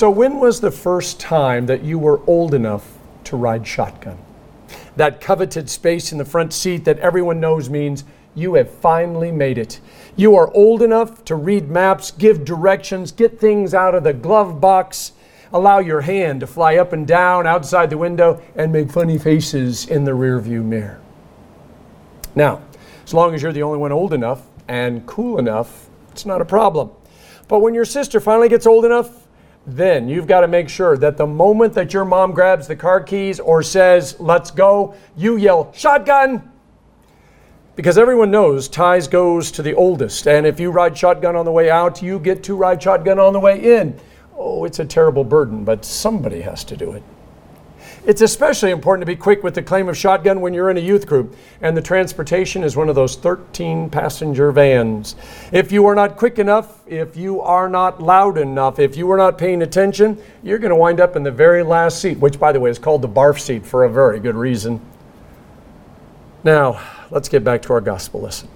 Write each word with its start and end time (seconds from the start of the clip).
So, 0.00 0.08
when 0.08 0.38
was 0.38 0.62
the 0.62 0.70
first 0.70 1.20
time 1.20 1.66
that 1.66 1.84
you 1.84 1.98
were 1.98 2.22
old 2.26 2.54
enough 2.54 2.96
to 3.24 3.36
ride 3.36 3.66
shotgun? 3.66 4.16
That 4.96 5.20
coveted 5.20 5.68
space 5.68 6.10
in 6.10 6.16
the 6.16 6.24
front 6.24 6.54
seat 6.54 6.86
that 6.86 6.98
everyone 7.00 7.38
knows 7.38 7.68
means 7.68 8.04
you 8.34 8.54
have 8.54 8.70
finally 8.70 9.30
made 9.30 9.58
it. 9.58 9.78
You 10.16 10.36
are 10.36 10.50
old 10.54 10.80
enough 10.80 11.22
to 11.26 11.34
read 11.34 11.68
maps, 11.68 12.12
give 12.12 12.46
directions, 12.46 13.12
get 13.12 13.38
things 13.38 13.74
out 13.74 13.94
of 13.94 14.02
the 14.02 14.14
glove 14.14 14.58
box, 14.58 15.12
allow 15.52 15.80
your 15.80 16.00
hand 16.00 16.40
to 16.40 16.46
fly 16.46 16.76
up 16.76 16.94
and 16.94 17.06
down 17.06 17.46
outside 17.46 17.90
the 17.90 17.98
window, 17.98 18.40
and 18.56 18.72
make 18.72 18.90
funny 18.90 19.18
faces 19.18 19.86
in 19.86 20.04
the 20.04 20.12
rearview 20.12 20.64
mirror. 20.64 20.98
Now, 22.34 22.62
as 23.04 23.12
long 23.12 23.34
as 23.34 23.42
you're 23.42 23.52
the 23.52 23.64
only 23.64 23.76
one 23.76 23.92
old 23.92 24.14
enough 24.14 24.46
and 24.66 25.04
cool 25.04 25.38
enough, 25.38 25.90
it's 26.10 26.24
not 26.24 26.40
a 26.40 26.46
problem. 26.46 26.90
But 27.48 27.58
when 27.58 27.74
your 27.74 27.84
sister 27.84 28.18
finally 28.18 28.48
gets 28.48 28.66
old 28.66 28.86
enough, 28.86 29.19
then 29.66 30.08
you've 30.08 30.26
got 30.26 30.40
to 30.40 30.48
make 30.48 30.68
sure 30.68 30.96
that 30.96 31.16
the 31.16 31.26
moment 31.26 31.74
that 31.74 31.92
your 31.92 32.04
mom 32.04 32.32
grabs 32.32 32.66
the 32.66 32.76
car 32.76 33.00
keys 33.00 33.38
or 33.38 33.62
says, 33.62 34.18
let's 34.18 34.50
go, 34.50 34.94
you 35.16 35.36
yell, 35.36 35.72
shotgun! 35.72 36.50
Because 37.76 37.96
everyone 37.96 38.30
knows 38.30 38.68
ties 38.68 39.06
goes 39.06 39.50
to 39.52 39.62
the 39.62 39.74
oldest. 39.74 40.26
And 40.26 40.46
if 40.46 40.60
you 40.60 40.70
ride 40.70 40.96
shotgun 40.96 41.36
on 41.36 41.44
the 41.44 41.52
way 41.52 41.70
out, 41.70 42.02
you 42.02 42.18
get 42.18 42.42
to 42.44 42.54
ride 42.54 42.82
shotgun 42.82 43.18
on 43.18 43.32
the 43.32 43.40
way 43.40 43.78
in. 43.78 43.98
Oh, 44.36 44.64
it's 44.64 44.78
a 44.78 44.84
terrible 44.84 45.24
burden, 45.24 45.64
but 45.64 45.84
somebody 45.84 46.40
has 46.40 46.64
to 46.64 46.76
do 46.76 46.92
it. 46.92 47.02
It's 48.06 48.22
especially 48.22 48.70
important 48.70 49.02
to 49.02 49.06
be 49.06 49.16
quick 49.16 49.42
with 49.42 49.54
the 49.54 49.62
claim 49.62 49.86
of 49.88 49.96
shotgun 49.96 50.40
when 50.40 50.54
you're 50.54 50.70
in 50.70 50.78
a 50.78 50.80
youth 50.80 51.06
group 51.06 51.36
and 51.60 51.76
the 51.76 51.82
transportation 51.82 52.64
is 52.64 52.74
one 52.74 52.88
of 52.88 52.94
those 52.94 53.14
13 53.14 53.90
passenger 53.90 54.50
vans. 54.52 55.16
If 55.52 55.70
you 55.70 55.84
are 55.84 55.94
not 55.94 56.16
quick 56.16 56.38
enough, 56.38 56.80
if 56.86 57.14
you 57.14 57.42
are 57.42 57.68
not 57.68 58.02
loud 58.02 58.38
enough, 58.38 58.78
if 58.78 58.96
you 58.96 59.10
are 59.10 59.18
not 59.18 59.36
paying 59.36 59.60
attention, 59.60 60.16
you're 60.42 60.58
going 60.58 60.70
to 60.70 60.76
wind 60.76 60.98
up 60.98 61.14
in 61.14 61.22
the 61.22 61.30
very 61.30 61.62
last 61.62 62.00
seat, 62.00 62.18
which, 62.18 62.40
by 62.40 62.52
the 62.52 62.60
way, 62.60 62.70
is 62.70 62.78
called 62.78 63.02
the 63.02 63.08
barf 63.08 63.38
seat 63.38 63.66
for 63.66 63.84
a 63.84 63.90
very 63.90 64.18
good 64.18 64.34
reason. 64.34 64.80
Now, 66.42 66.80
let's 67.10 67.28
get 67.28 67.44
back 67.44 67.60
to 67.62 67.74
our 67.74 67.82
gospel 67.82 68.22
lesson. 68.22 68.48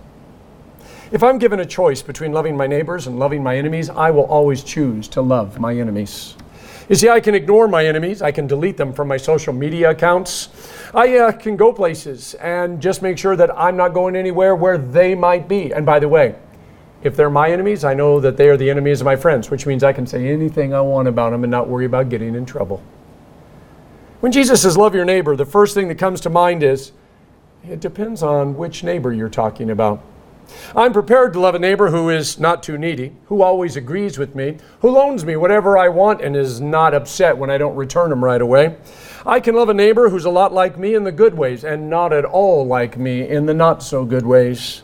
If 1.12 1.22
I'm 1.22 1.38
given 1.38 1.60
a 1.60 1.66
choice 1.66 2.00
between 2.00 2.32
loving 2.32 2.56
my 2.56 2.66
neighbors 2.66 3.06
and 3.06 3.18
loving 3.18 3.42
my 3.42 3.58
enemies, 3.58 3.90
I 3.90 4.10
will 4.10 4.24
always 4.24 4.64
choose 4.64 5.06
to 5.08 5.20
love 5.20 5.60
my 5.60 5.76
enemies. 5.76 6.34
You 6.88 6.94
see, 6.94 7.08
I 7.08 7.20
can 7.20 7.34
ignore 7.34 7.66
my 7.66 7.86
enemies. 7.86 8.20
I 8.20 8.30
can 8.30 8.46
delete 8.46 8.76
them 8.76 8.92
from 8.92 9.08
my 9.08 9.16
social 9.16 9.54
media 9.54 9.90
accounts. 9.90 10.48
I 10.92 11.16
uh, 11.16 11.32
can 11.32 11.56
go 11.56 11.72
places 11.72 12.34
and 12.34 12.80
just 12.80 13.00
make 13.00 13.16
sure 13.16 13.36
that 13.36 13.56
I'm 13.58 13.76
not 13.76 13.94
going 13.94 14.16
anywhere 14.16 14.54
where 14.54 14.76
they 14.76 15.14
might 15.14 15.48
be. 15.48 15.72
And 15.72 15.86
by 15.86 15.98
the 15.98 16.08
way, 16.08 16.34
if 17.02 17.16
they're 17.16 17.30
my 17.30 17.50
enemies, 17.50 17.84
I 17.84 17.94
know 17.94 18.20
that 18.20 18.36
they 18.36 18.48
are 18.48 18.56
the 18.56 18.68
enemies 18.68 19.00
of 19.00 19.04
my 19.06 19.16
friends, 19.16 19.50
which 19.50 19.66
means 19.66 19.82
I 19.82 19.92
can 19.92 20.06
say 20.06 20.28
anything 20.28 20.74
I 20.74 20.80
want 20.82 21.08
about 21.08 21.30
them 21.30 21.42
and 21.42 21.50
not 21.50 21.68
worry 21.68 21.86
about 21.86 22.10
getting 22.10 22.34
in 22.34 22.44
trouble. 22.44 22.82
When 24.20 24.32
Jesus 24.32 24.62
says, 24.62 24.76
Love 24.76 24.94
your 24.94 25.04
neighbor, 25.04 25.36
the 25.36 25.44
first 25.44 25.74
thing 25.74 25.88
that 25.88 25.98
comes 25.98 26.20
to 26.22 26.30
mind 26.30 26.62
is 26.62 26.92
it 27.68 27.80
depends 27.80 28.22
on 28.22 28.56
which 28.56 28.84
neighbor 28.84 29.12
you're 29.12 29.28
talking 29.28 29.70
about. 29.70 30.02
I'm 30.76 30.92
prepared 30.92 31.32
to 31.32 31.40
love 31.40 31.54
a 31.54 31.58
neighbor 31.58 31.90
who 31.90 32.10
is 32.10 32.38
not 32.38 32.62
too 32.62 32.76
needy, 32.78 33.12
who 33.26 33.42
always 33.42 33.76
agrees 33.76 34.18
with 34.18 34.34
me, 34.34 34.58
who 34.80 34.90
loans 34.90 35.24
me 35.24 35.36
whatever 35.36 35.78
I 35.78 35.88
want 35.88 36.20
and 36.20 36.36
is 36.36 36.60
not 36.60 36.94
upset 36.94 37.36
when 37.36 37.50
I 37.50 37.58
don't 37.58 37.76
return 37.76 38.10
them 38.10 38.24
right 38.24 38.40
away. 38.40 38.76
I 39.26 39.40
can 39.40 39.54
love 39.54 39.68
a 39.68 39.74
neighbor 39.74 40.08
who's 40.08 40.24
a 40.24 40.30
lot 40.30 40.52
like 40.52 40.78
me 40.78 40.94
in 40.94 41.04
the 41.04 41.12
good 41.12 41.34
ways 41.34 41.64
and 41.64 41.88
not 41.88 42.12
at 42.12 42.24
all 42.24 42.66
like 42.66 42.98
me 42.98 43.28
in 43.28 43.46
the 43.46 43.54
not 43.54 43.82
so 43.82 44.04
good 44.04 44.26
ways. 44.26 44.82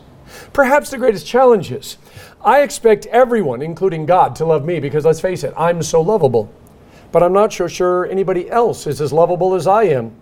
Perhaps 0.53 0.89
the 0.89 0.97
greatest 0.97 1.27
challenge 1.27 1.71
is 1.71 1.97
I 2.43 2.61
expect 2.61 3.05
everyone, 3.07 3.61
including 3.61 4.05
God, 4.05 4.35
to 4.37 4.45
love 4.45 4.65
me 4.65 4.79
because 4.79 5.05
let's 5.05 5.19
face 5.19 5.43
it, 5.43 5.53
I'm 5.57 5.83
so 5.83 6.01
lovable. 6.01 6.51
But 7.11 7.23
I'm 7.23 7.33
not 7.33 7.51
so 7.51 7.67
sure 7.67 8.05
anybody 8.05 8.49
else 8.49 8.87
is 8.87 9.01
as 9.01 9.11
lovable 9.11 9.53
as 9.53 9.67
I 9.67 9.83
am. 9.83 10.15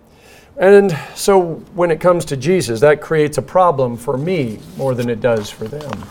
And 0.56 0.96
so 1.14 1.54
when 1.74 1.90
it 1.90 2.00
comes 2.00 2.24
to 2.26 2.36
Jesus, 2.36 2.80
that 2.80 3.00
creates 3.00 3.38
a 3.38 3.42
problem 3.42 3.96
for 3.96 4.18
me 4.18 4.58
more 4.76 4.94
than 4.94 5.08
it 5.08 5.20
does 5.20 5.50
for 5.50 5.66
them. 5.66 6.04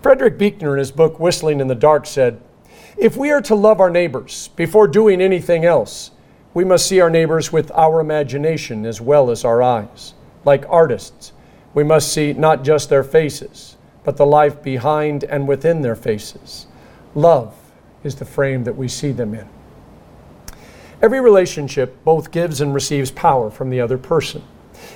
Frederick 0.00 0.38
Buechner, 0.38 0.72
in 0.72 0.78
his 0.78 0.90
book 0.90 1.20
Whistling 1.20 1.60
in 1.60 1.68
the 1.68 1.74
Dark, 1.74 2.06
said, 2.06 2.40
If 2.96 3.16
we 3.16 3.30
are 3.30 3.42
to 3.42 3.54
love 3.54 3.80
our 3.80 3.90
neighbors 3.90 4.48
before 4.56 4.88
doing 4.88 5.20
anything 5.20 5.64
else, 5.64 6.10
we 6.54 6.64
must 6.64 6.86
see 6.86 7.00
our 7.00 7.10
neighbors 7.10 7.52
with 7.52 7.70
our 7.72 8.00
imagination 8.00 8.84
as 8.84 9.00
well 9.00 9.30
as 9.30 9.44
our 9.44 9.62
eyes. 9.62 10.14
Like 10.44 10.64
artists, 10.68 11.32
we 11.72 11.84
must 11.84 12.12
see 12.12 12.32
not 12.32 12.64
just 12.64 12.88
their 12.88 13.04
faces, 13.04 13.76
but 14.04 14.16
the 14.16 14.26
life 14.26 14.62
behind 14.62 15.24
and 15.24 15.46
within 15.46 15.82
their 15.82 15.96
faces. 15.96 16.66
Love 17.14 17.54
is 18.02 18.16
the 18.16 18.24
frame 18.24 18.64
that 18.64 18.76
we 18.76 18.88
see 18.88 19.12
them 19.12 19.34
in. 19.34 19.48
Every 21.02 21.20
relationship 21.20 22.04
both 22.04 22.30
gives 22.30 22.60
and 22.60 22.72
receives 22.72 23.10
power 23.10 23.50
from 23.50 23.70
the 23.70 23.80
other 23.80 23.98
person. 23.98 24.44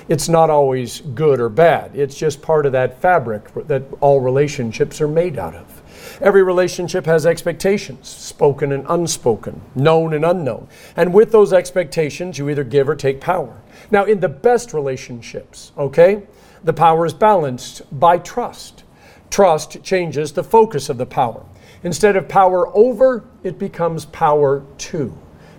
It's 0.07 0.29
not 0.29 0.49
always 0.49 1.01
good 1.01 1.41
or 1.41 1.49
bad, 1.49 1.91
it's 1.93 2.17
just 2.17 2.41
part 2.41 2.65
of 2.65 2.71
that 2.71 3.01
fabric 3.01 3.53
that 3.67 3.83
all 3.99 4.21
relationships 4.21 5.01
are 5.01 5.07
made 5.07 5.37
out 5.37 5.53
of. 5.53 5.81
Every 6.21 6.43
relationship 6.43 7.05
has 7.05 7.25
expectations, 7.25 8.07
spoken 8.07 8.71
and 8.71 8.85
unspoken, 8.87 9.61
known 9.75 10.13
and 10.13 10.23
unknown. 10.23 10.69
And 10.95 11.13
with 11.13 11.33
those 11.33 11.51
expectations, 11.51 12.37
you 12.37 12.49
either 12.49 12.63
give 12.63 12.87
or 12.87 12.95
take 12.95 13.19
power. 13.19 13.61
Now, 13.91 14.05
in 14.05 14.21
the 14.21 14.29
best 14.29 14.73
relationships, 14.73 15.73
okay, 15.77 16.23
the 16.63 16.73
power 16.73 17.05
is 17.05 17.13
balanced 17.13 17.81
by 17.99 18.17
trust. 18.19 18.85
Trust 19.29 19.83
changes 19.83 20.31
the 20.31 20.43
focus 20.43 20.87
of 20.87 20.97
the 20.97 21.05
power. 21.05 21.45
Instead 21.83 22.15
of 22.15 22.29
power 22.29 22.73
over, 22.75 23.25
it 23.43 23.59
becomes 23.59 24.05
power 24.05 24.63
to. 24.77 25.13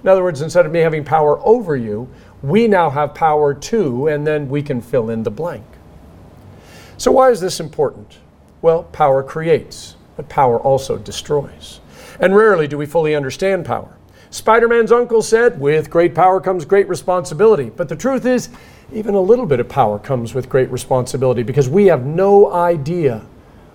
In 0.09 0.13
other 0.13 0.23
words, 0.23 0.41
instead 0.41 0.65
of 0.65 0.73
me 0.73 0.81
having 0.81 1.05
power 1.05 1.39
over 1.47 1.77
you, 1.77 2.09
we 2.41 2.67
now 2.67 2.89
have 2.89 3.13
power 3.13 3.53
to, 3.53 4.09
and 4.09 4.27
then 4.27 4.49
we 4.49 4.63
can 4.63 4.81
fill 4.81 5.11
in 5.11 5.23
the 5.23 5.31
blank. 5.31 5.67
So, 6.97 7.13
why 7.13 7.29
is 7.29 7.43
this 7.43 7.61
important? 7.61 8.17
Well, 8.63 8.85
power 8.85 9.23
creates, 9.23 9.97
but 10.17 10.31
power 10.31 10.59
also 10.59 10.97
destroys. 10.97 11.81
And 12.21 12.35
rarely 12.35 12.67
do 12.67 12.79
we 12.79 12.87
fully 12.87 13.15
understand 13.15 13.67
power. 13.67 13.99
Spider 14.31 14.67
Man's 14.67 14.93
uncle 14.93 15.21
said, 15.21 15.61
With 15.61 15.91
great 15.91 16.15
power 16.15 16.41
comes 16.41 16.65
great 16.65 16.89
responsibility. 16.89 17.69
But 17.69 17.91
the 17.91 17.97
truth 17.97 18.25
is, 18.25 18.49
even 18.91 19.15
a 19.15 19.21
little 19.21 19.45
bit 19.45 19.61
of 19.61 19.69
power 19.69 19.99
comes 19.99 20.33
with 20.33 20.49
great 20.49 20.71
responsibility 20.71 21.43
because 21.43 21.69
we 21.69 21.85
have 21.89 22.07
no 22.07 22.51
idea 22.51 23.27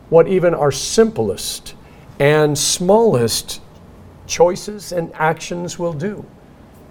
what 0.09 0.27
even 0.27 0.55
our 0.55 0.71
simplest 0.71 1.75
and 2.17 2.57
smallest 2.57 3.61
choices 4.33 4.91
and 4.91 5.13
actions 5.13 5.77
will 5.77 5.93
do 5.93 6.25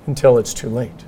until 0.07 0.39
it's 0.39 0.55
too 0.55 0.69
late. 0.69 1.05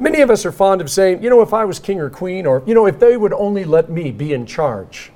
Many 0.00 0.22
of 0.22 0.28
us 0.28 0.44
are 0.44 0.50
fond 0.50 0.80
of 0.80 0.90
saying, 0.90 1.22
you 1.22 1.30
know, 1.30 1.40
if 1.40 1.54
I 1.54 1.64
was 1.64 1.78
king 1.78 2.00
or 2.00 2.10
queen, 2.10 2.46
or, 2.46 2.64
you 2.66 2.74
know, 2.74 2.86
if 2.86 2.98
they 2.98 3.16
would 3.16 3.32
only 3.32 3.64
let 3.64 3.88
me 3.88 4.10
be 4.10 4.32
in 4.32 4.44
charge. 4.44 5.12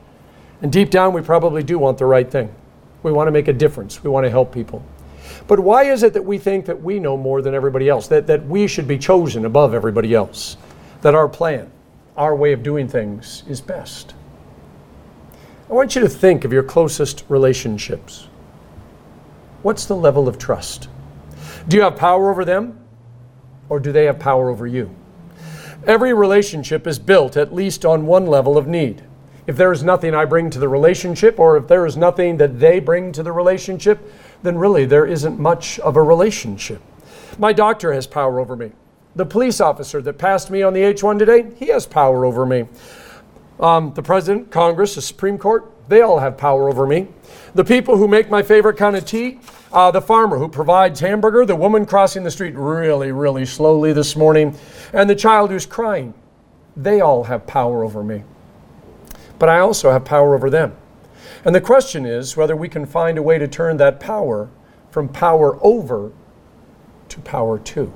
And 0.62 0.72
deep 0.72 0.90
down, 0.90 1.12
we 1.12 1.20
probably 1.20 1.64
do 1.64 1.80
want 1.80 1.98
the 1.98 2.06
right 2.06 2.30
thing. 2.30 2.54
We 3.02 3.10
want 3.10 3.26
to 3.26 3.32
make 3.32 3.48
a 3.48 3.52
difference, 3.52 4.04
we 4.04 4.10
want 4.10 4.24
to 4.24 4.30
help 4.30 4.54
people. 4.54 4.84
But 5.48 5.58
why 5.58 5.84
is 5.84 6.04
it 6.04 6.12
that 6.12 6.24
we 6.24 6.38
think 6.38 6.66
that 6.66 6.80
we 6.80 7.00
know 7.00 7.16
more 7.16 7.42
than 7.42 7.54
everybody 7.54 7.88
else, 7.88 8.06
that, 8.06 8.28
that 8.28 8.46
we 8.46 8.68
should 8.68 8.86
be 8.86 8.98
chosen 8.98 9.44
above 9.44 9.74
everybody 9.74 10.14
else, 10.14 10.56
that 11.02 11.14
our 11.16 11.28
plan, 11.28 11.70
our 12.16 12.36
way 12.36 12.52
of 12.52 12.62
doing 12.62 12.86
things 12.86 13.42
is 13.48 13.60
best? 13.60 14.14
I 15.68 15.72
want 15.72 15.96
you 15.96 16.02
to 16.02 16.08
think 16.08 16.44
of 16.44 16.52
your 16.52 16.62
closest 16.62 17.24
relationships. 17.28 18.27
What's 19.68 19.84
the 19.84 19.94
level 19.94 20.28
of 20.28 20.38
trust? 20.38 20.88
Do 21.68 21.76
you 21.76 21.82
have 21.82 21.94
power 21.94 22.30
over 22.30 22.42
them 22.42 22.80
or 23.68 23.78
do 23.78 23.92
they 23.92 24.06
have 24.06 24.18
power 24.18 24.48
over 24.48 24.66
you? 24.66 24.96
Every 25.86 26.14
relationship 26.14 26.86
is 26.86 26.98
built 26.98 27.36
at 27.36 27.52
least 27.52 27.84
on 27.84 28.06
one 28.06 28.24
level 28.24 28.56
of 28.56 28.66
need. 28.66 29.04
If 29.46 29.58
there 29.58 29.70
is 29.70 29.84
nothing 29.84 30.14
I 30.14 30.24
bring 30.24 30.48
to 30.48 30.58
the 30.58 30.70
relationship 30.70 31.38
or 31.38 31.58
if 31.58 31.68
there 31.68 31.84
is 31.84 31.98
nothing 31.98 32.38
that 32.38 32.58
they 32.58 32.80
bring 32.80 33.12
to 33.12 33.22
the 33.22 33.30
relationship, 33.30 34.10
then 34.42 34.56
really 34.56 34.86
there 34.86 35.04
isn't 35.04 35.38
much 35.38 35.78
of 35.80 35.96
a 35.96 36.02
relationship. 36.02 36.80
My 37.38 37.52
doctor 37.52 37.92
has 37.92 38.06
power 38.06 38.40
over 38.40 38.56
me. 38.56 38.72
The 39.16 39.26
police 39.26 39.60
officer 39.60 40.00
that 40.00 40.16
passed 40.16 40.50
me 40.50 40.62
on 40.62 40.72
the 40.72 40.80
H1 40.80 41.18
today, 41.18 41.50
he 41.58 41.66
has 41.66 41.84
power 41.84 42.24
over 42.24 42.46
me. 42.46 42.68
Um, 43.60 43.92
the 43.92 44.02
president, 44.02 44.50
Congress, 44.50 44.94
the 44.94 45.02
Supreme 45.02 45.36
Court, 45.36 45.70
they 45.88 46.00
all 46.00 46.20
have 46.20 46.38
power 46.38 46.70
over 46.70 46.86
me. 46.86 47.08
The 47.54 47.64
people 47.64 47.98
who 47.98 48.08
make 48.08 48.30
my 48.30 48.42
favorite 48.42 48.78
kind 48.78 48.96
of 48.96 49.04
tea, 49.04 49.40
uh, 49.72 49.90
the 49.90 50.00
farmer 50.00 50.38
who 50.38 50.48
provides 50.48 51.00
hamburger, 51.00 51.44
the 51.44 51.56
woman 51.56 51.84
crossing 51.84 52.24
the 52.24 52.30
street 52.30 52.54
really, 52.54 53.12
really 53.12 53.44
slowly 53.44 53.92
this 53.92 54.16
morning, 54.16 54.56
and 54.92 55.08
the 55.08 55.14
child 55.14 55.50
who's 55.50 55.66
crying, 55.66 56.14
they 56.76 57.00
all 57.00 57.24
have 57.24 57.46
power 57.46 57.84
over 57.84 58.02
me. 58.02 58.22
But 59.38 59.48
I 59.48 59.60
also 59.60 59.90
have 59.90 60.04
power 60.04 60.34
over 60.34 60.50
them. 60.50 60.76
And 61.44 61.54
the 61.54 61.60
question 61.60 62.04
is 62.04 62.36
whether 62.36 62.56
we 62.56 62.68
can 62.68 62.86
find 62.86 63.18
a 63.18 63.22
way 63.22 63.38
to 63.38 63.46
turn 63.46 63.76
that 63.76 64.00
power 64.00 64.48
from 64.90 65.08
power 65.08 65.58
over 65.62 66.12
to 67.08 67.20
power 67.20 67.58
to. 67.58 67.92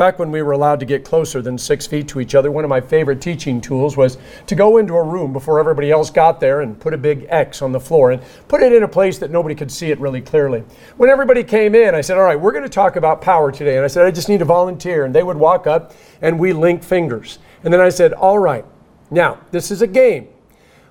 Back 0.00 0.18
when 0.18 0.32
we 0.32 0.40
were 0.40 0.52
allowed 0.52 0.80
to 0.80 0.86
get 0.86 1.04
closer 1.04 1.42
than 1.42 1.58
six 1.58 1.86
feet 1.86 2.08
to 2.08 2.20
each 2.20 2.34
other, 2.34 2.50
one 2.50 2.64
of 2.64 2.70
my 2.70 2.80
favorite 2.80 3.20
teaching 3.20 3.60
tools 3.60 3.98
was 3.98 4.16
to 4.46 4.54
go 4.54 4.78
into 4.78 4.94
a 4.94 5.02
room 5.02 5.30
before 5.30 5.60
everybody 5.60 5.90
else 5.90 6.08
got 6.08 6.40
there 6.40 6.62
and 6.62 6.80
put 6.80 6.94
a 6.94 6.96
big 6.96 7.26
X 7.28 7.60
on 7.60 7.70
the 7.70 7.80
floor 7.80 8.12
and 8.12 8.22
put 8.48 8.62
it 8.62 8.72
in 8.72 8.82
a 8.82 8.88
place 8.88 9.18
that 9.18 9.30
nobody 9.30 9.54
could 9.54 9.70
see 9.70 9.90
it 9.90 10.00
really 10.00 10.22
clearly. 10.22 10.64
When 10.96 11.10
everybody 11.10 11.44
came 11.44 11.74
in, 11.74 11.94
I 11.94 12.00
said, 12.00 12.16
All 12.16 12.22
right, 12.22 12.40
we're 12.40 12.52
going 12.52 12.62
to 12.62 12.70
talk 12.70 12.96
about 12.96 13.20
power 13.20 13.52
today. 13.52 13.76
And 13.76 13.84
I 13.84 13.88
said, 13.88 14.06
I 14.06 14.10
just 14.10 14.30
need 14.30 14.40
a 14.40 14.46
volunteer. 14.46 15.04
And 15.04 15.14
they 15.14 15.22
would 15.22 15.36
walk 15.36 15.66
up 15.66 15.92
and 16.22 16.38
we 16.38 16.54
link 16.54 16.82
fingers. 16.82 17.38
And 17.62 17.70
then 17.70 17.82
I 17.82 17.90
said, 17.90 18.14
All 18.14 18.38
right, 18.38 18.64
now 19.10 19.38
this 19.50 19.70
is 19.70 19.82
a 19.82 19.86
game. 19.86 20.28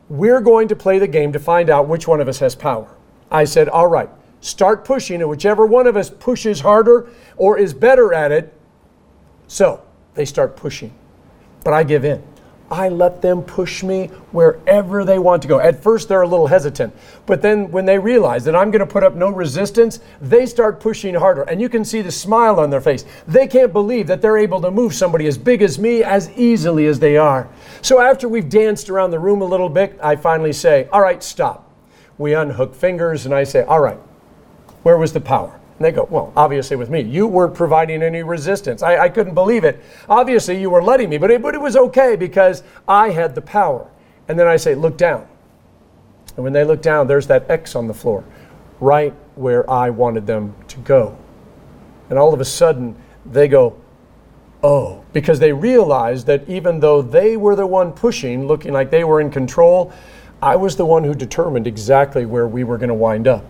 We're 0.07 0.39
going 0.39 0.67
to 0.67 0.75
play 0.75 0.99
the 0.99 1.07
game 1.07 1.33
to 1.33 1.39
find 1.39 1.71
out 1.71 1.87
which 1.87 2.07
one 2.07 2.21
of 2.21 2.27
us 2.27 2.37
has 2.37 2.53
power. 2.53 2.95
I 3.31 3.45
said, 3.45 3.69
All 3.69 3.87
right, 3.87 4.11
start 4.39 4.85
pushing, 4.85 5.19
and 5.21 5.31
whichever 5.31 5.65
one 5.65 5.87
of 5.87 5.97
us 5.97 6.11
pushes 6.11 6.59
harder 6.59 7.09
or 7.37 7.57
is 7.57 7.73
better 7.73 8.13
at 8.13 8.31
it, 8.31 8.53
so 9.49 9.81
they 10.13 10.23
start 10.23 10.55
pushing. 10.55 10.93
But 11.65 11.73
I 11.73 11.83
give 11.83 12.05
in. 12.05 12.23
I 12.71 12.89
let 12.89 13.21
them 13.21 13.41
push 13.41 13.81
me 13.81 14.07
wherever 14.31 15.03
they 15.03 15.17
want 15.17 15.41
to 15.41 15.47
go. 15.47 15.59
At 15.59 15.81
first, 15.81 16.07
they're 16.07 16.21
a 16.21 16.27
little 16.27 16.45
hesitant, 16.45 16.95
but 17.25 17.41
then 17.41 17.71
when 17.71 17.85
they 17.85 17.97
realize 17.97 18.45
that 18.45 18.55
I'm 18.55 18.69
going 18.69 18.81
to 18.81 18.85
put 18.85 19.03
up 19.03 19.15
no 19.15 19.29
resistance, 19.29 19.99
they 20.21 20.45
start 20.45 20.79
pushing 20.79 21.15
harder. 21.15 21.41
And 21.43 21.59
you 21.59 21.67
can 21.67 21.83
see 21.83 22.03
the 22.03 22.11
smile 22.11 22.59
on 22.59 22.69
their 22.69 22.79
face. 22.79 23.05
They 23.27 23.47
can't 23.47 23.73
believe 23.73 24.05
that 24.05 24.21
they're 24.21 24.37
able 24.37 24.61
to 24.61 24.69
move 24.69 24.93
somebody 24.93 25.25
as 25.25 25.35
big 25.35 25.63
as 25.63 25.79
me 25.79 26.03
as 26.03 26.29
easily 26.37 26.85
as 26.85 26.99
they 26.99 27.17
are. 27.17 27.49
So 27.81 27.99
after 27.99 28.29
we've 28.29 28.49
danced 28.49 28.89
around 28.89 29.11
the 29.11 29.19
room 29.19 29.41
a 29.41 29.45
little 29.45 29.69
bit, 29.69 29.97
I 30.01 30.15
finally 30.15 30.53
say, 30.53 30.87
All 30.91 31.01
right, 31.01 31.23
stop. 31.23 31.65
We 32.19 32.35
unhook 32.35 32.75
fingers, 32.75 33.25
and 33.25 33.33
I 33.33 33.45
say, 33.45 33.63
All 33.63 33.79
right, 33.79 33.97
where 34.83 34.97
was 34.97 35.13
the 35.13 35.21
power? 35.21 35.58
And 35.79 35.85
they 35.85 35.93
go, 35.93 36.05
Well, 36.09 36.33
obviously 36.35 36.75
with 36.75 36.89
me. 36.89 36.99
You 36.99 37.25
weren't 37.25 37.55
providing 37.55 38.03
any 38.03 38.21
resistance. 38.21 38.83
I, 38.83 39.05
I 39.05 39.09
couldn't 39.09 39.33
believe 39.33 39.63
it. 39.63 39.81
Obviously, 40.09 40.59
you 40.59 40.69
were 40.69 40.83
letting 40.83 41.09
me, 41.09 41.17
but 41.17 41.31
it, 41.31 41.41
but 41.41 41.55
it 41.55 41.61
was 41.61 41.77
okay 41.77 42.17
because 42.17 42.63
I 42.85 43.11
had 43.11 43.33
the 43.33 43.41
power. 43.41 43.89
And 44.27 44.37
then 44.37 44.45
I 44.45 44.57
say, 44.57 44.75
Look 44.75 44.97
down. 44.97 45.25
And 46.35 46.43
when 46.43 46.51
they 46.51 46.65
look 46.65 46.81
down, 46.81 47.07
there's 47.07 47.27
that 47.27 47.49
X 47.49 47.75
on 47.75 47.87
the 47.87 47.93
floor, 47.93 48.25
right 48.81 49.13
where 49.35 49.69
I 49.69 49.89
wanted 49.89 50.27
them 50.27 50.53
to 50.67 50.77
go. 50.79 51.17
And 52.09 52.19
all 52.19 52.33
of 52.33 52.41
a 52.41 52.45
sudden, 52.45 52.97
they 53.25 53.47
go, 53.47 53.79
Oh, 54.61 55.05
because 55.13 55.39
they 55.39 55.53
realized 55.53 56.27
that 56.27 56.47
even 56.49 56.81
though 56.81 57.01
they 57.01 57.37
were 57.37 57.55
the 57.55 57.65
one 57.65 57.93
pushing, 57.93 58.47
looking 58.47 58.73
like 58.73 58.91
they 58.91 59.05
were 59.05 59.21
in 59.21 59.31
control, 59.31 59.93
I 60.41 60.57
was 60.57 60.75
the 60.75 60.85
one 60.85 61.05
who 61.05 61.13
determined 61.13 61.67
exactly 61.67 62.25
where 62.25 62.49
we 62.49 62.65
were 62.65 62.77
going 62.77 62.89
to 62.89 62.95
wind 62.95 63.29
up. 63.29 63.45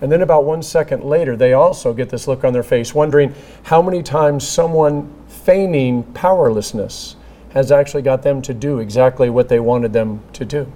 And 0.00 0.12
then 0.12 0.22
about 0.22 0.44
one 0.44 0.62
second 0.62 1.04
later, 1.04 1.36
they 1.36 1.54
also 1.54 1.94
get 1.94 2.10
this 2.10 2.28
look 2.28 2.44
on 2.44 2.52
their 2.52 2.62
face, 2.62 2.94
wondering 2.94 3.34
how 3.64 3.80
many 3.80 4.02
times 4.02 4.46
someone 4.46 5.12
feigning 5.26 6.02
powerlessness 6.12 7.16
has 7.54 7.72
actually 7.72 8.02
got 8.02 8.22
them 8.22 8.42
to 8.42 8.52
do 8.52 8.80
exactly 8.80 9.30
what 9.30 9.48
they 9.48 9.60
wanted 9.60 9.92
them 9.92 10.20
to 10.34 10.44
do. 10.44 10.70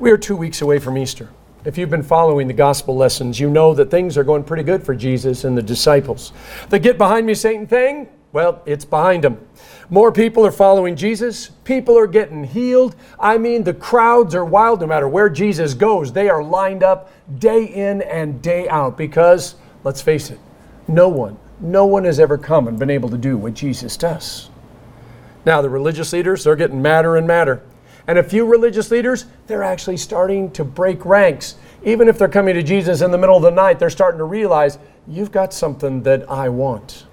We 0.00 0.10
are 0.10 0.18
two 0.18 0.36
weeks 0.36 0.62
away 0.62 0.78
from 0.78 0.98
Easter. 0.98 1.28
If 1.64 1.76
you've 1.76 1.90
been 1.90 2.02
following 2.02 2.48
the 2.48 2.54
gospel 2.54 2.96
lessons, 2.96 3.38
you 3.38 3.50
know 3.50 3.74
that 3.74 3.90
things 3.90 4.16
are 4.16 4.24
going 4.24 4.44
pretty 4.44 4.62
good 4.62 4.82
for 4.82 4.94
Jesus 4.94 5.44
and 5.44 5.56
the 5.56 5.62
disciples. 5.62 6.32
The 6.70 6.78
get 6.78 6.96
behind 6.96 7.26
me, 7.26 7.34
Satan 7.34 7.66
thing, 7.66 8.08
well, 8.32 8.62
it's 8.64 8.84
behind 8.84 9.24
them. 9.24 9.44
More 9.88 10.12
people 10.12 10.46
are 10.46 10.52
following 10.52 10.94
Jesus. 10.94 11.48
People 11.64 11.98
are 11.98 12.06
getting 12.06 12.44
healed. 12.44 12.94
I 13.18 13.38
mean, 13.38 13.64
the 13.64 13.74
crowds 13.74 14.36
are 14.36 14.44
wild 14.44 14.80
no 14.80 14.86
matter 14.86 15.08
where 15.08 15.28
Jesus 15.28 15.74
goes. 15.74 16.12
They 16.12 16.28
are 16.28 16.42
lined 16.42 16.84
up 16.84 17.10
day 17.40 17.64
in 17.64 18.02
and 18.02 18.40
day 18.40 18.68
out 18.68 18.96
because, 18.96 19.56
let's 19.82 20.00
face 20.00 20.30
it, 20.30 20.38
no 20.86 21.08
one, 21.08 21.36
no 21.58 21.86
one 21.86 22.04
has 22.04 22.20
ever 22.20 22.38
come 22.38 22.68
and 22.68 22.78
been 22.78 22.90
able 22.90 23.08
to 23.08 23.18
do 23.18 23.36
what 23.36 23.54
Jesus 23.54 23.96
does. 23.96 24.48
Now, 25.44 25.60
the 25.60 25.70
religious 25.70 26.12
leaders, 26.12 26.44
they're 26.44 26.54
getting 26.54 26.80
madder 26.80 27.16
and 27.16 27.26
madder. 27.26 27.62
And 28.06 28.18
a 28.18 28.22
few 28.22 28.46
religious 28.46 28.90
leaders, 28.90 29.26
they're 29.46 29.62
actually 29.62 29.96
starting 29.96 30.50
to 30.52 30.64
break 30.64 31.04
ranks. 31.04 31.56
Even 31.82 32.08
if 32.08 32.18
they're 32.18 32.28
coming 32.28 32.54
to 32.54 32.62
Jesus 32.62 33.00
in 33.00 33.10
the 33.10 33.18
middle 33.18 33.36
of 33.36 33.42
the 33.42 33.50
night, 33.50 33.78
they're 33.78 33.90
starting 33.90 34.18
to 34.18 34.24
realize, 34.24 34.78
you've 35.08 35.32
got 35.32 35.52
something 35.52 36.02
that 36.02 36.30
I 36.30 36.48
want. 36.48 37.06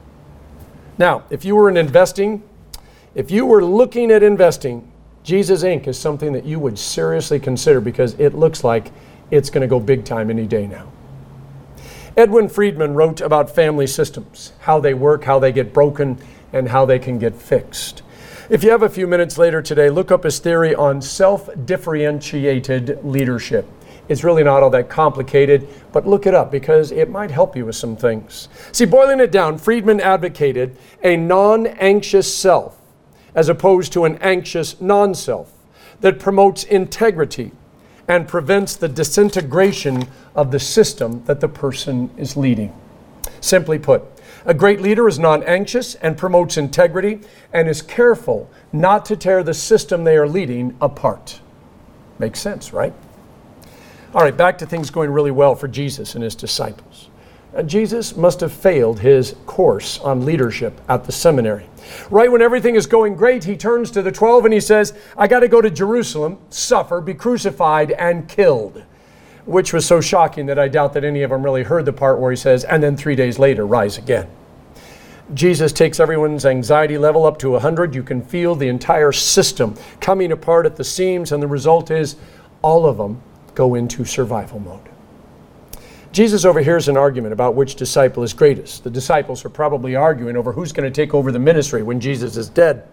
Now, 0.98 1.24
if 1.30 1.46
you 1.46 1.56
were 1.56 1.70
in 1.70 1.78
investing, 1.78 2.44
if 3.14 3.30
you 3.30 3.46
were 3.46 3.64
looking 3.64 4.12
at 4.12 4.24
investing, 4.24 4.92
Jesus 5.24 5.64
Inc. 5.64 5.88
is 5.88 6.00
something 6.00 6.34
that 6.34 6.46
you 6.46 6.60
would 6.60 6.80
seriously 6.80 7.40
consider 7.40 7.82
because 7.82 8.14
it 8.20 8.34
looks 8.34 8.64
like 8.64 8.92
it's 9.30 9.50
going 9.50 9.62
to 9.62 9.68
go 9.68 9.80
big 9.80 10.06
time 10.06 10.30
any 10.30 10.48
day 10.48 10.66
now. 10.66 10.92
Edwin 12.16 12.50
Friedman 12.50 12.96
wrote 12.96 13.22
about 13.22 13.54
family 13.54 13.86
systems, 13.86 14.54
how 14.62 14.80
they 14.80 14.94
work, 14.94 15.26
how 15.26 15.38
they 15.38 15.52
get 15.52 15.74
broken, 15.74 16.18
and 16.52 16.70
how 16.70 16.86
they 16.86 16.98
can 16.98 17.20
get 17.20 17.36
fixed. 17.36 18.02
If 18.50 18.64
you 18.64 18.72
have 18.72 18.84
a 18.84 18.88
few 18.88 19.08
minutes 19.08 19.38
later 19.38 19.62
today, 19.62 19.90
look 19.90 20.10
up 20.10 20.24
his 20.24 20.40
theory 20.40 20.74
on 20.74 21.02
self 21.02 21.50
differentiated 21.66 23.04
leadership. 23.04 23.68
It's 24.08 24.24
really 24.24 24.42
not 24.42 24.64
all 24.64 24.70
that 24.70 24.88
complicated, 24.88 25.68
but 25.92 26.08
look 26.08 26.26
it 26.26 26.34
up 26.34 26.50
because 26.50 26.94
it 26.94 27.10
might 27.10 27.30
help 27.30 27.58
you 27.58 27.66
with 27.66 27.76
some 27.76 27.98
things. 27.98 28.48
See, 28.72 28.86
boiling 28.86 29.20
it 29.20 29.34
down, 29.34 29.58
Friedman 29.58 30.00
advocated 30.00 30.78
a 31.04 31.18
non 31.18 31.68
anxious 31.68 32.34
self 32.34 32.80
as 33.36 33.50
opposed 33.50 33.92
to 33.94 34.06
an 34.06 34.18
anxious 34.22 34.80
non 34.80 35.14
self 35.14 35.52
that 36.00 36.18
promotes 36.18 36.64
integrity 36.64 37.52
and 38.08 38.30
prevents 38.30 38.78
the 38.78 38.88
disintegration 38.88 40.08
of 40.36 40.52
the 40.52 40.60
system 40.60 41.22
that 41.26 41.42
the 41.42 41.50
person 41.50 42.10
is 42.16 42.38
leading. 42.38 42.74
Simply 43.42 43.78
put, 43.78 44.06
a 44.48 44.54
great 44.54 44.80
leader 44.80 45.10
is 45.10 45.20
non 45.20 45.44
anxious 45.44 45.96
and 45.96 46.18
promotes 46.18 46.56
integrity 46.56 47.20
and 47.52 47.68
is 47.68 47.82
careful 47.82 48.50
not 48.72 49.04
to 49.06 49.18
tear 49.18 49.44
the 49.44 49.54
system 49.54 50.06
they 50.06 50.16
are 50.16 50.28
leading 50.28 50.76
apart. 50.80 51.42
Makes 52.18 52.40
sense, 52.40 52.72
right? 52.72 52.94
All 54.16 54.22
right, 54.22 54.36
back 54.36 54.58
to 54.60 54.66
things 54.66 54.90
going 54.90 55.12
really 55.12 55.32
well 55.32 55.54
for 55.54 55.68
Jesus 55.68 56.16
and 56.16 56.24
his 56.24 56.34
disciples. 56.34 57.10
Uh, 57.54 57.62
Jesus 57.62 58.16
must 58.16 58.40
have 58.40 58.54
failed 58.54 59.02
his 59.02 59.36
course 59.46 60.00
on 60.00 60.24
leadership 60.24 60.80
at 60.88 61.04
the 61.04 61.12
seminary. 61.12 61.68
Right 62.10 62.32
when 62.32 62.42
everything 62.42 62.76
is 62.76 62.88
going 62.88 63.16
great, 63.16 63.44
he 63.44 63.58
turns 63.58 63.92
to 63.92 64.02
the 64.02 64.14
12 64.14 64.46
and 64.46 64.54
he 64.54 64.62
says, 64.62 64.98
I 65.18 65.28
got 65.28 65.42
to 65.42 65.50
go 65.50 65.60
to 65.60 65.70
Jerusalem, 65.70 66.38
suffer, 66.50 67.02
be 67.02 67.14
crucified, 67.14 67.92
and 67.92 68.30
killed. 68.30 68.82
Which 69.46 69.74
was 69.74 69.86
so 69.86 70.00
shocking 70.00 70.46
that 70.46 70.60
I 70.60 70.70
doubt 70.70 70.94
that 70.94 71.04
any 71.04 71.24
of 71.24 71.32
them 71.32 71.44
really 71.44 71.64
heard 71.64 71.84
the 71.84 71.94
part 71.94 72.20
where 72.20 72.32
he 72.32 72.38
says, 72.38 72.64
and 72.64 72.82
then 72.82 72.96
three 72.96 73.16
days 73.16 73.38
later, 73.38 73.66
rise 73.66 73.98
again. 73.98 74.30
Jesus 75.34 75.74
takes 75.74 76.00
everyone's 76.00 76.46
anxiety 76.46 76.98
level 76.98 77.26
up 77.26 77.38
to 77.40 77.52
100. 77.52 77.94
You 77.94 78.04
can 78.04 78.22
feel 78.22 78.56
the 78.56 78.70
entire 78.70 79.12
system 79.12 79.76
coming 80.00 80.32
apart 80.32 80.66
at 80.66 80.76
the 80.76 80.84
seams, 80.84 81.32
and 81.32 81.44
the 81.44 81.48
result 81.48 81.92
is 81.92 82.16
all 82.62 82.86
of 82.86 82.98
them 82.98 83.22
go 83.54 83.76
into 83.76 84.06
survival 84.06 84.60
mode. 84.60 84.90
Jesus 86.14 86.46
overhears 86.46 86.88
an 86.88 86.98
argument 86.98 87.34
about 87.34 87.56
which 87.56 87.76
disciple 87.76 88.24
is 88.24 88.34
greatest. 88.34 88.84
The 88.84 88.90
disciples 88.90 89.44
are 89.44 89.50
probably 89.50 89.96
arguing 89.96 90.38
over 90.38 90.54
who's 90.54 90.72
going 90.72 90.92
to 90.92 90.96
take 90.96 91.14
over 91.14 91.32
the 91.32 91.40
ministry 91.40 91.84
when 91.84 92.00
Jesus 92.00 92.38
is 92.38 92.50
dead. 92.50 92.88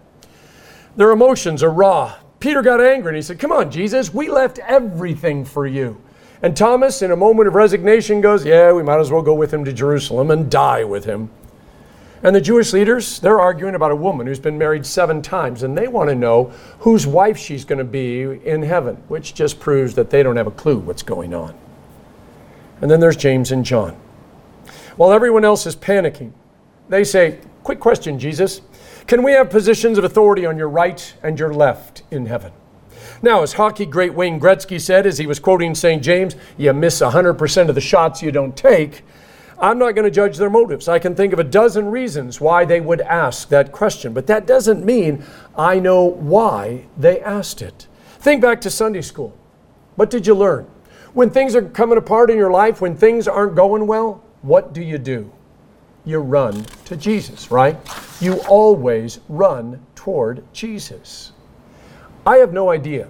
Their 0.97 1.11
emotions 1.11 1.63
are 1.63 1.71
raw. 1.71 2.15
Peter 2.39 2.61
got 2.61 2.81
angry 2.81 3.09
and 3.09 3.15
he 3.15 3.21
said, 3.21 3.39
Come 3.39 3.51
on, 3.51 3.71
Jesus, 3.71 4.13
we 4.13 4.29
left 4.29 4.59
everything 4.59 5.45
for 5.45 5.65
you. 5.65 5.99
And 6.41 6.55
Thomas, 6.55 7.01
in 7.01 7.11
a 7.11 7.15
moment 7.15 7.47
of 7.47 7.55
resignation, 7.55 8.21
goes, 8.21 8.45
Yeah, 8.45 8.73
we 8.73 8.83
might 8.83 8.99
as 8.99 9.09
well 9.09 9.21
go 9.21 9.33
with 9.33 9.53
him 9.53 9.63
to 9.65 9.73
Jerusalem 9.73 10.29
and 10.29 10.51
die 10.51 10.83
with 10.83 11.05
him. 11.05 11.29
And 12.25 12.35
the 12.35 12.41
Jewish 12.41 12.73
leaders, 12.73 13.19
they're 13.19 13.39
arguing 13.39 13.75
about 13.75 13.91
a 13.91 13.95
woman 13.95 14.25
who's 14.25 14.39
been 14.39 14.57
married 14.57 14.83
seven 14.83 15.21
times, 15.21 15.61
and 15.61 15.77
they 15.77 15.87
want 15.87 16.09
to 16.09 16.15
know 16.15 16.45
whose 16.79 17.05
wife 17.05 17.37
she's 17.37 17.63
going 17.63 17.77
to 17.77 17.85
be 17.85 18.23
in 18.43 18.63
heaven, 18.63 18.95
which 19.07 19.35
just 19.35 19.59
proves 19.59 19.93
that 19.93 20.09
they 20.09 20.23
don't 20.23 20.35
have 20.35 20.47
a 20.47 20.51
clue 20.51 20.79
what's 20.79 21.03
going 21.03 21.35
on. 21.35 21.53
And 22.81 22.89
then 22.89 22.99
there's 22.99 23.15
James 23.15 23.51
and 23.51 23.63
John. 23.63 23.95
While 24.95 25.11
everyone 25.11 25.45
else 25.45 25.67
is 25.67 25.75
panicking, 25.75 26.31
they 26.89 27.03
say, 27.03 27.37
Quick 27.63 27.79
question, 27.79 28.17
Jesus. 28.17 28.61
Can 29.05 29.21
we 29.21 29.33
have 29.33 29.51
positions 29.51 29.99
of 29.99 30.03
authority 30.03 30.47
on 30.47 30.57
your 30.57 30.69
right 30.69 31.13
and 31.21 31.37
your 31.37 31.53
left 31.53 32.01
in 32.09 32.25
heaven? 32.25 32.53
Now, 33.21 33.43
as 33.43 33.53
hockey 33.53 33.85
great 33.85 34.15
Wayne 34.15 34.39
Gretzky 34.39 34.81
said 34.81 35.05
as 35.05 35.19
he 35.19 35.27
was 35.27 35.37
quoting 35.37 35.75
St. 35.75 36.01
James, 36.01 36.35
you 36.57 36.73
miss 36.73 37.01
100% 37.01 37.69
of 37.69 37.75
the 37.75 37.81
shots 37.81 38.23
you 38.23 38.31
don't 38.31 38.57
take. 38.57 39.03
I'm 39.59 39.79
not 39.79 39.95
going 39.95 40.05
to 40.05 40.11
judge 40.11 40.37
their 40.37 40.49
motives. 40.49 40.87
I 40.87 40.99
can 40.99 41.15
think 41.15 41.31
of 41.31 41.39
a 41.39 41.43
dozen 41.43 41.89
reasons 41.89 42.41
why 42.41 42.65
they 42.65 42.81
would 42.81 43.01
ask 43.01 43.49
that 43.49 43.71
question, 43.71 44.13
but 44.13 44.27
that 44.27 44.45
doesn't 44.45 44.83
mean 44.83 45.23
I 45.57 45.79
know 45.79 46.03
why 46.03 46.85
they 46.97 47.21
asked 47.21 47.61
it. 47.61 47.87
Think 48.19 48.41
back 48.41 48.59
to 48.61 48.69
Sunday 48.69 49.01
school. 49.01 49.37
What 49.95 50.09
did 50.09 50.27
you 50.27 50.35
learn? 50.35 50.67
When 51.13 51.29
things 51.29 51.55
are 51.55 51.61
coming 51.61 51.97
apart 51.97 52.29
in 52.29 52.37
your 52.37 52.51
life, 52.51 52.81
when 52.81 52.97
things 52.97 53.27
aren't 53.27 53.55
going 53.55 53.87
well, 53.87 54.21
what 54.41 54.73
do 54.73 54.81
you 54.81 54.97
do? 54.97 55.31
You 56.03 56.19
run 56.19 56.65
to 56.85 56.97
Jesus, 56.97 57.49
right? 57.49 57.77
You 58.19 58.41
always 58.49 59.19
run 59.29 59.85
toward 59.95 60.43
Jesus. 60.53 61.31
I 62.25 62.37
have 62.37 62.51
no 62.51 62.69
idea 62.69 63.09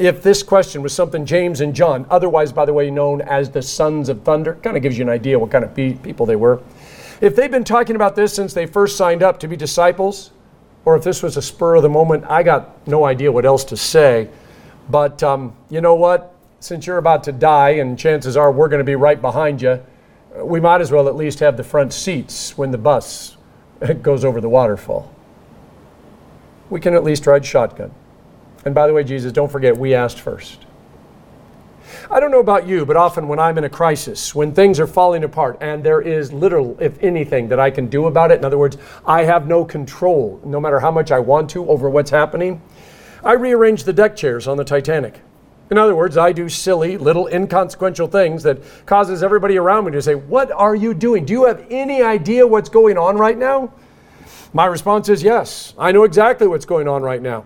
if 0.00 0.22
this 0.22 0.42
question 0.42 0.80
was 0.80 0.94
something 0.94 1.26
James 1.26 1.60
and 1.60 1.74
John, 1.74 2.06
otherwise, 2.08 2.52
by 2.52 2.64
the 2.64 2.72
way, 2.72 2.90
known 2.90 3.20
as 3.20 3.50
the 3.50 3.60
sons 3.60 4.08
of 4.08 4.22
thunder, 4.22 4.54
kind 4.62 4.74
of 4.74 4.82
gives 4.82 4.96
you 4.96 5.04
an 5.04 5.10
idea 5.10 5.38
what 5.38 5.50
kind 5.50 5.62
of 5.62 5.74
pe- 5.74 5.92
people 5.92 6.24
they 6.24 6.36
were. 6.36 6.62
If 7.20 7.36
they've 7.36 7.50
been 7.50 7.64
talking 7.64 7.96
about 7.96 8.16
this 8.16 8.32
since 8.32 8.54
they 8.54 8.64
first 8.64 8.96
signed 8.96 9.22
up 9.22 9.38
to 9.40 9.46
be 9.46 9.56
disciples, 9.56 10.30
or 10.86 10.96
if 10.96 11.04
this 11.04 11.22
was 11.22 11.36
a 11.36 11.42
spur 11.42 11.74
of 11.74 11.82
the 11.82 11.90
moment, 11.90 12.24
I 12.30 12.42
got 12.42 12.86
no 12.88 13.04
idea 13.04 13.30
what 13.30 13.44
else 13.44 13.62
to 13.64 13.76
say. 13.76 14.30
But 14.88 15.22
um, 15.22 15.54
you 15.68 15.82
know 15.82 15.94
what? 15.94 16.34
Since 16.60 16.86
you're 16.86 16.96
about 16.96 17.22
to 17.24 17.32
die, 17.32 17.72
and 17.72 17.98
chances 17.98 18.38
are 18.38 18.50
we're 18.50 18.68
going 18.68 18.78
to 18.80 18.84
be 18.84 18.96
right 18.96 19.20
behind 19.20 19.60
you, 19.60 19.82
we 20.42 20.60
might 20.60 20.80
as 20.80 20.90
well 20.90 21.08
at 21.08 21.14
least 21.14 21.40
have 21.40 21.58
the 21.58 21.64
front 21.64 21.92
seats 21.92 22.56
when 22.56 22.70
the 22.70 22.78
bus 22.78 23.36
goes 24.00 24.24
over 24.24 24.40
the 24.40 24.48
waterfall. 24.48 25.14
We 26.70 26.80
can 26.80 26.94
at 26.94 27.04
least 27.04 27.26
ride 27.26 27.44
shotgun. 27.44 27.92
And 28.64 28.74
by 28.74 28.86
the 28.86 28.92
way, 28.92 29.04
Jesus, 29.04 29.32
don't 29.32 29.50
forget, 29.50 29.76
we 29.76 29.94
asked 29.94 30.20
first. 30.20 30.66
I 32.10 32.20
don't 32.20 32.30
know 32.30 32.40
about 32.40 32.66
you, 32.66 32.84
but 32.84 32.96
often 32.96 33.26
when 33.28 33.38
I'm 33.38 33.56
in 33.58 33.64
a 33.64 33.68
crisis, 33.68 34.34
when 34.34 34.52
things 34.52 34.78
are 34.78 34.86
falling 34.86 35.24
apart, 35.24 35.58
and 35.60 35.82
there 35.82 36.00
is 36.00 36.32
little, 36.32 36.76
if 36.80 37.02
anything, 37.02 37.48
that 37.48 37.58
I 37.58 37.70
can 37.70 37.86
do 37.86 38.06
about 38.06 38.30
it, 38.30 38.38
in 38.38 38.44
other 38.44 38.58
words, 38.58 38.76
I 39.06 39.24
have 39.24 39.46
no 39.46 39.64
control, 39.64 40.40
no 40.44 40.60
matter 40.60 40.80
how 40.80 40.90
much 40.90 41.10
I 41.10 41.18
want 41.18 41.50
to, 41.50 41.68
over 41.68 41.88
what's 41.88 42.10
happening, 42.10 42.60
I 43.24 43.32
rearrange 43.32 43.84
the 43.84 43.92
deck 43.92 44.16
chairs 44.16 44.46
on 44.46 44.56
the 44.56 44.64
Titanic. 44.64 45.20
In 45.70 45.78
other 45.78 45.94
words, 45.94 46.16
I 46.16 46.32
do 46.32 46.48
silly, 46.48 46.96
little 46.96 47.28
inconsequential 47.28 48.08
things 48.08 48.42
that 48.42 48.58
causes 48.86 49.22
everybody 49.22 49.56
around 49.56 49.84
me 49.84 49.92
to 49.92 50.02
say, 50.02 50.16
"What 50.16 50.50
are 50.50 50.74
you 50.74 50.94
doing? 50.94 51.24
Do 51.24 51.32
you 51.32 51.44
have 51.44 51.64
any 51.70 52.02
idea 52.02 52.46
what's 52.46 52.68
going 52.68 52.98
on 52.98 53.16
right 53.16 53.38
now?" 53.38 53.70
My 54.52 54.66
response 54.66 55.08
is 55.08 55.22
yes. 55.22 55.74
I 55.78 55.92
know 55.92 56.02
exactly 56.02 56.48
what's 56.48 56.64
going 56.64 56.88
on 56.88 57.02
right 57.02 57.22
now. 57.22 57.44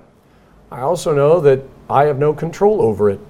I 0.75 0.81
also 0.81 1.15
know 1.15 1.39
that 1.39 1.63
I 1.89 2.07
have 2.07 2.19
no 2.19 2.35
control 2.35 2.83
over 2.83 3.09
it. 3.09 3.21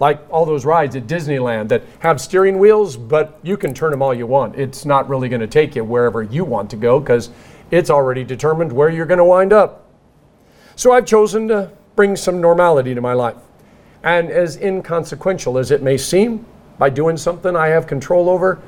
Like 0.00 0.20
all 0.30 0.44
those 0.44 0.64
rides 0.64 0.96
at 0.96 1.06
Disneyland 1.06 1.68
that 1.68 1.84
have 2.00 2.20
steering 2.20 2.58
wheels, 2.58 2.96
but 2.96 3.38
you 3.44 3.56
can 3.56 3.72
turn 3.72 3.92
them 3.92 4.02
all 4.02 4.12
you 4.12 4.26
want. 4.26 4.56
It's 4.56 4.84
not 4.84 5.08
really 5.08 5.28
going 5.28 5.40
to 5.40 5.46
take 5.46 5.76
you 5.76 5.84
wherever 5.84 6.24
you 6.24 6.44
want 6.44 6.70
to 6.70 6.76
go 6.76 6.98
because 6.98 7.30
it's 7.70 7.88
already 7.88 8.24
determined 8.24 8.72
where 8.72 8.88
you're 8.88 9.06
going 9.06 9.18
to 9.18 9.24
wind 9.24 9.52
up. 9.52 9.88
So 10.74 10.90
I've 10.90 11.06
chosen 11.06 11.46
to 11.48 11.70
bring 11.94 12.16
some 12.16 12.40
normality 12.40 12.96
to 12.96 13.00
my 13.00 13.12
life. 13.12 13.36
And 14.02 14.28
as 14.28 14.56
inconsequential 14.56 15.56
as 15.56 15.70
it 15.70 15.82
may 15.82 15.98
seem, 15.98 16.46
by 16.78 16.90
doing 16.90 17.16
something 17.16 17.54
I 17.54 17.68
have 17.68 17.86
control 17.86 18.28
over, 18.28 18.60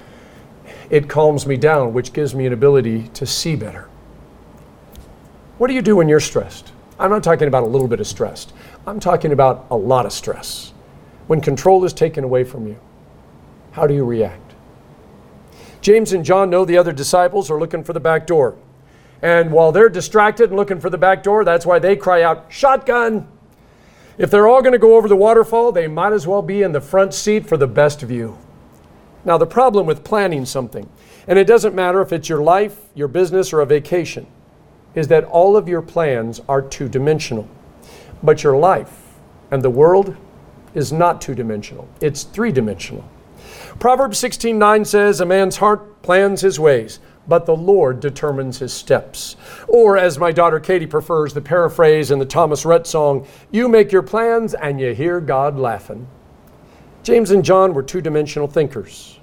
it 0.88 1.08
calms 1.08 1.48
me 1.48 1.56
down, 1.56 1.92
which 1.92 2.12
gives 2.12 2.32
me 2.32 2.46
an 2.46 2.52
ability 2.52 3.08
to 3.08 3.26
see 3.26 3.56
better. 3.56 3.88
What 5.58 5.66
do 5.66 5.74
you 5.74 5.82
do 5.82 5.96
when 5.96 6.08
you're 6.08 6.20
stressed? 6.20 6.70
I'm 7.00 7.08
not 7.08 7.24
talking 7.24 7.48
about 7.48 7.62
a 7.62 7.66
little 7.66 7.88
bit 7.88 7.98
of 7.98 8.06
stress. 8.06 8.46
I'm 8.86 9.00
talking 9.00 9.32
about 9.32 9.66
a 9.70 9.76
lot 9.76 10.04
of 10.04 10.12
stress. 10.12 10.74
When 11.28 11.40
control 11.40 11.82
is 11.86 11.94
taken 11.94 12.24
away 12.24 12.44
from 12.44 12.66
you, 12.66 12.78
how 13.72 13.86
do 13.86 13.94
you 13.94 14.04
react? 14.04 14.52
James 15.80 16.12
and 16.12 16.22
John 16.22 16.50
know 16.50 16.66
the 16.66 16.76
other 16.76 16.92
disciples 16.92 17.50
are 17.50 17.58
looking 17.58 17.82
for 17.84 17.94
the 17.94 18.00
back 18.00 18.26
door. 18.26 18.54
And 19.22 19.50
while 19.50 19.72
they're 19.72 19.88
distracted 19.88 20.50
and 20.50 20.58
looking 20.58 20.78
for 20.78 20.90
the 20.90 20.98
back 20.98 21.22
door, 21.22 21.42
that's 21.42 21.64
why 21.64 21.78
they 21.78 21.96
cry 21.96 22.22
out, 22.22 22.46
Shotgun! 22.50 23.26
If 24.18 24.30
they're 24.30 24.46
all 24.46 24.60
going 24.60 24.72
to 24.72 24.78
go 24.78 24.96
over 24.96 25.08
the 25.08 25.16
waterfall, 25.16 25.72
they 25.72 25.88
might 25.88 26.12
as 26.12 26.26
well 26.26 26.42
be 26.42 26.60
in 26.60 26.72
the 26.72 26.82
front 26.82 27.14
seat 27.14 27.46
for 27.46 27.56
the 27.56 27.66
best 27.66 28.02
view. 28.02 28.36
Now, 29.24 29.38
the 29.38 29.46
problem 29.46 29.86
with 29.86 30.04
planning 30.04 30.44
something, 30.44 30.86
and 31.26 31.38
it 31.38 31.46
doesn't 31.46 31.74
matter 31.74 32.02
if 32.02 32.12
it's 32.12 32.28
your 32.28 32.42
life, 32.42 32.78
your 32.94 33.08
business, 33.08 33.54
or 33.54 33.60
a 33.60 33.66
vacation, 33.66 34.26
is 34.94 35.08
that 35.08 35.24
all 35.24 35.56
of 35.56 35.68
your 35.68 35.82
plans 35.82 36.40
are 36.48 36.62
two 36.62 36.88
dimensional. 36.88 37.48
But 38.22 38.42
your 38.42 38.56
life 38.56 39.14
and 39.50 39.62
the 39.62 39.70
world 39.70 40.16
is 40.74 40.92
not 40.92 41.20
two 41.20 41.34
dimensional, 41.34 41.88
it's 42.00 42.24
three 42.24 42.52
dimensional. 42.52 43.04
Proverbs 43.78 44.18
16:9 44.18 44.86
says, 44.86 45.20
A 45.20 45.26
man's 45.26 45.56
heart 45.56 46.02
plans 46.02 46.40
his 46.40 46.58
ways, 46.60 47.00
but 47.28 47.46
the 47.46 47.56
Lord 47.56 48.00
determines 48.00 48.58
his 48.58 48.72
steps. 48.72 49.36
Or, 49.68 49.96
as 49.96 50.18
my 50.18 50.32
daughter 50.32 50.60
Katie 50.60 50.86
prefers 50.86 51.32
the 51.32 51.40
paraphrase 51.40 52.10
in 52.10 52.18
the 52.18 52.24
Thomas 52.24 52.64
Rhett 52.64 52.86
song, 52.86 53.26
you 53.50 53.68
make 53.68 53.92
your 53.92 54.02
plans 54.02 54.54
and 54.54 54.80
you 54.80 54.94
hear 54.94 55.20
God 55.20 55.56
laughing. 55.56 56.06
James 57.02 57.30
and 57.30 57.44
John 57.44 57.72
were 57.72 57.82
two 57.82 58.00
dimensional 58.00 58.48
thinkers. 58.48 59.19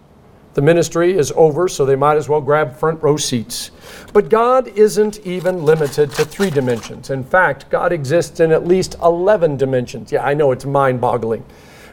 The 0.57 0.63
ministry 0.63 1.15
is 1.15 1.31
over, 1.35 1.67
so 1.67 1.85
they 1.85 1.95
might 1.95 2.17
as 2.17 2.27
well 2.27 2.41
grab 2.41 2.75
front 2.75 3.03
row 3.03 3.15
seats. 3.15 3.69
But 4.11 4.27
God 4.27 4.67
isn't 4.69 5.19
even 5.19 5.63
limited 5.63 6.09
to 6.13 6.25
three 6.25 6.49
dimensions. 6.49 7.11
In 7.11 7.23
fact, 7.23 7.69
God 7.69 7.91
exists 7.91 8.39
in 8.39 8.51
at 8.51 8.65
least 8.65 8.95
11 9.03 9.57
dimensions. 9.57 10.11
Yeah, 10.11 10.25
I 10.25 10.33
know 10.33 10.51
it's 10.51 10.65
mind 10.65 10.99
boggling, 10.99 11.45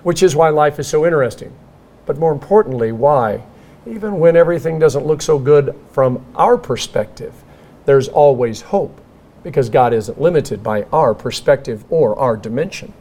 which 0.03 0.23
is 0.23 0.35
why 0.35 0.49
life 0.49 0.79
is 0.79 0.89
so 0.89 1.05
interesting. 1.05 1.53
But 2.07 2.17
more 2.17 2.33
importantly, 2.33 2.91
why 2.91 3.43
even 3.87 4.19
when 4.19 4.35
everything 4.35 4.79
doesn't 4.79 5.05
look 5.05 5.21
so 5.21 5.39
good 5.39 5.79
from 5.91 6.25
our 6.35 6.57
perspective, 6.57 7.35
there's 7.85 8.09
always 8.09 8.63
hope 8.63 8.99
because 9.43 9.69
God 9.69 9.93
isn't 9.93 10.19
limited 10.19 10.63
by 10.63 10.85
our 10.85 11.15
perspective 11.15 11.85
or 11.91 12.19
our 12.19 12.35
dimension. 12.35 12.95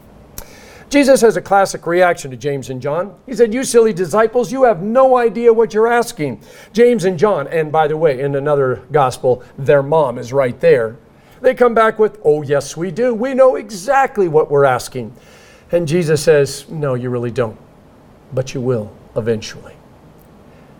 Jesus 0.90 1.22
has 1.22 1.38
a 1.38 1.42
classic 1.42 1.86
reaction 1.88 2.32
to 2.32 2.38
James 2.38 2.70
and 2.70 2.82
John. 2.82 3.16
He 3.25 3.34
said, 3.34 3.54
You 3.54 3.63
silly 3.63 3.94
disciples, 3.94 4.52
you 4.52 4.63
have 4.63 4.82
no 4.82 5.18
idea 5.18 5.54
what 5.54 5.74
you're 5.74 5.92
asking. 5.92 6.42
James 6.72 7.06
and 7.06 7.18
John, 7.18 7.48
and 7.48 7.72
by 7.72 7.88
the 7.88 7.98
way, 7.98 8.20
in 8.20 8.36
another 8.36 8.84
gospel, 8.92 9.44
their 9.58 9.84
mom 9.84 10.18
is 10.18 10.34
right 10.34 10.60
there. 10.60 10.98
They 11.42 11.54
come 11.54 11.74
back 11.74 12.00
with, 12.00 12.20
Oh, 12.24 12.42
yes, 12.42 12.78
we 12.78 12.92
do. 12.92 13.13
We 13.13 13.34
know 13.34 13.56
exactly 13.56 14.28
what 14.28 14.50
we're 14.52 14.66
asking. 14.66 15.13
And 15.72 15.88
Jesus 15.88 16.24
says, 16.24 16.70
No, 16.70 16.94
you 16.94 17.10
really 17.10 17.32
don't, 17.32 17.58
but 18.34 18.54
you 18.54 18.62
will 18.62 18.92
eventually. 19.16 19.74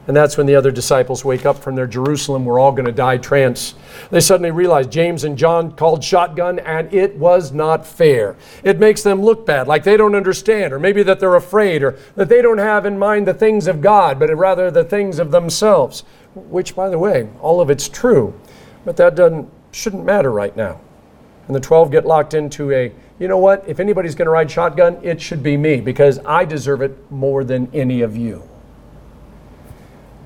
And 0.06 0.18
that's 0.18 0.36
when 0.38 0.48
the 0.48 0.56
other 0.56 0.72
disciples 0.72 1.24
wake 1.24 1.46
up 1.46 1.58
from 1.60 1.76
their 1.76 1.88
Jerusalem, 1.88 2.44
we're 2.44 2.60
all 2.60 2.74
going 2.74 2.86
to 2.86 2.92
die 2.92 3.18
trance. 3.18 3.74
They 4.12 4.20
suddenly 4.20 4.52
realize 4.52 4.88
James 4.88 5.24
and 5.24 5.38
John 5.38 5.72
called 5.72 6.04
shotgun, 6.04 6.60
and 6.60 6.94
it 6.94 7.16
was 7.16 7.54
not 7.54 7.88
fair. 7.88 8.36
It 8.64 8.80
makes 8.80 9.02
them 9.02 9.22
look 9.22 9.46
bad, 9.46 9.68
like 9.68 9.86
they 9.86 9.96
don't 9.96 10.16
understand, 10.16 10.74
or 10.74 10.80
maybe 10.80 11.04
that 11.04 11.22
they're 11.22 11.36
afraid, 11.36 11.84
or 11.84 11.98
that 12.16 12.28
they 12.28 12.42
don't 12.42 12.58
have 12.58 12.86
in 12.86 13.00
mind 13.00 13.26
the 13.26 13.34
things 13.34 13.66
of 13.66 13.80
God, 13.80 14.20
but 14.20 14.36
rather 14.36 14.70
the 14.70 14.84
things 14.84 15.20
of 15.20 15.32
themselves. 15.32 16.04
Which, 16.36 16.76
by 16.76 16.90
the 16.90 17.00
way, 17.00 17.30
all 17.40 17.62
of 17.62 17.70
it's 17.70 17.88
true, 17.88 18.38
but 18.84 18.98
that 18.98 19.16
doesn't, 19.16 19.50
shouldn't 19.72 20.04
matter 20.04 20.32
right 20.32 20.56
now. 20.58 20.82
And 21.48 21.56
the 21.56 21.62
12 21.62 21.92
get 21.92 22.06
locked 22.06 22.34
into 22.34 22.72
a, 22.72 22.92
you 23.20 23.30
know 23.30 23.38
what, 23.38 23.64
if 23.68 23.80
anybody's 23.80 24.16
going 24.16 24.26
to 24.26 24.32
ride 24.32 24.52
shotgun, 24.52 24.98
it 25.02 25.22
should 25.22 25.44
be 25.44 25.56
me, 25.56 25.80
because 25.80 26.20
I 26.26 26.44
deserve 26.44 26.82
it 26.82 27.10
more 27.10 27.46
than 27.46 27.70
any 27.74 28.02
of 28.02 28.18
you. 28.18 28.50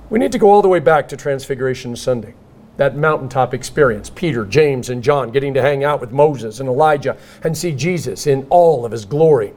We 0.10 0.20
need 0.20 0.32
to 0.32 0.40
go 0.40 0.52
all 0.52 0.62
the 0.62 0.70
way 0.70 0.80
back 0.80 1.10
to 1.10 1.18
Transfiguration 1.18 1.96
Sunday, 1.96 2.34
that 2.78 2.96
mountaintop 2.96 3.54
experience. 3.54 4.10
Peter, 4.10 4.46
James, 4.46 4.90
and 4.90 5.04
John 5.04 5.32
getting 5.32 5.54
to 5.54 5.62
hang 5.62 5.84
out 5.84 6.00
with 6.00 6.12
Moses 6.12 6.60
and 6.60 6.70
Elijah 6.70 7.18
and 7.44 7.58
see 7.58 7.74
Jesus 7.74 8.26
in 8.26 8.48
all 8.50 8.86
of 8.86 8.92
his 8.92 9.04
glory. 9.04 9.54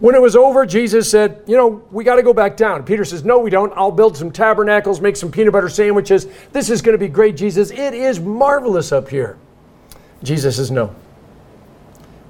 When 0.00 0.16
it 0.16 0.20
was 0.20 0.34
over, 0.34 0.66
Jesus 0.66 1.08
said, 1.08 1.42
You 1.46 1.56
know, 1.56 1.84
we 1.92 2.02
got 2.02 2.16
to 2.16 2.24
go 2.24 2.34
back 2.34 2.56
down. 2.56 2.82
Peter 2.84 3.04
says, 3.04 3.24
No, 3.24 3.38
we 3.38 3.50
don't. 3.50 3.72
I'll 3.76 3.92
build 3.92 4.16
some 4.16 4.32
tabernacles, 4.32 5.00
make 5.00 5.16
some 5.16 5.30
peanut 5.30 5.52
butter 5.52 5.68
sandwiches. 5.68 6.26
This 6.50 6.70
is 6.70 6.82
going 6.82 6.94
to 6.94 6.98
be 6.98 7.06
great, 7.06 7.36
Jesus. 7.36 7.70
It 7.70 7.94
is 7.94 8.18
marvelous 8.18 8.90
up 8.90 9.08
here. 9.08 9.38
Jesus 10.24 10.56
says, 10.56 10.72
No. 10.72 10.92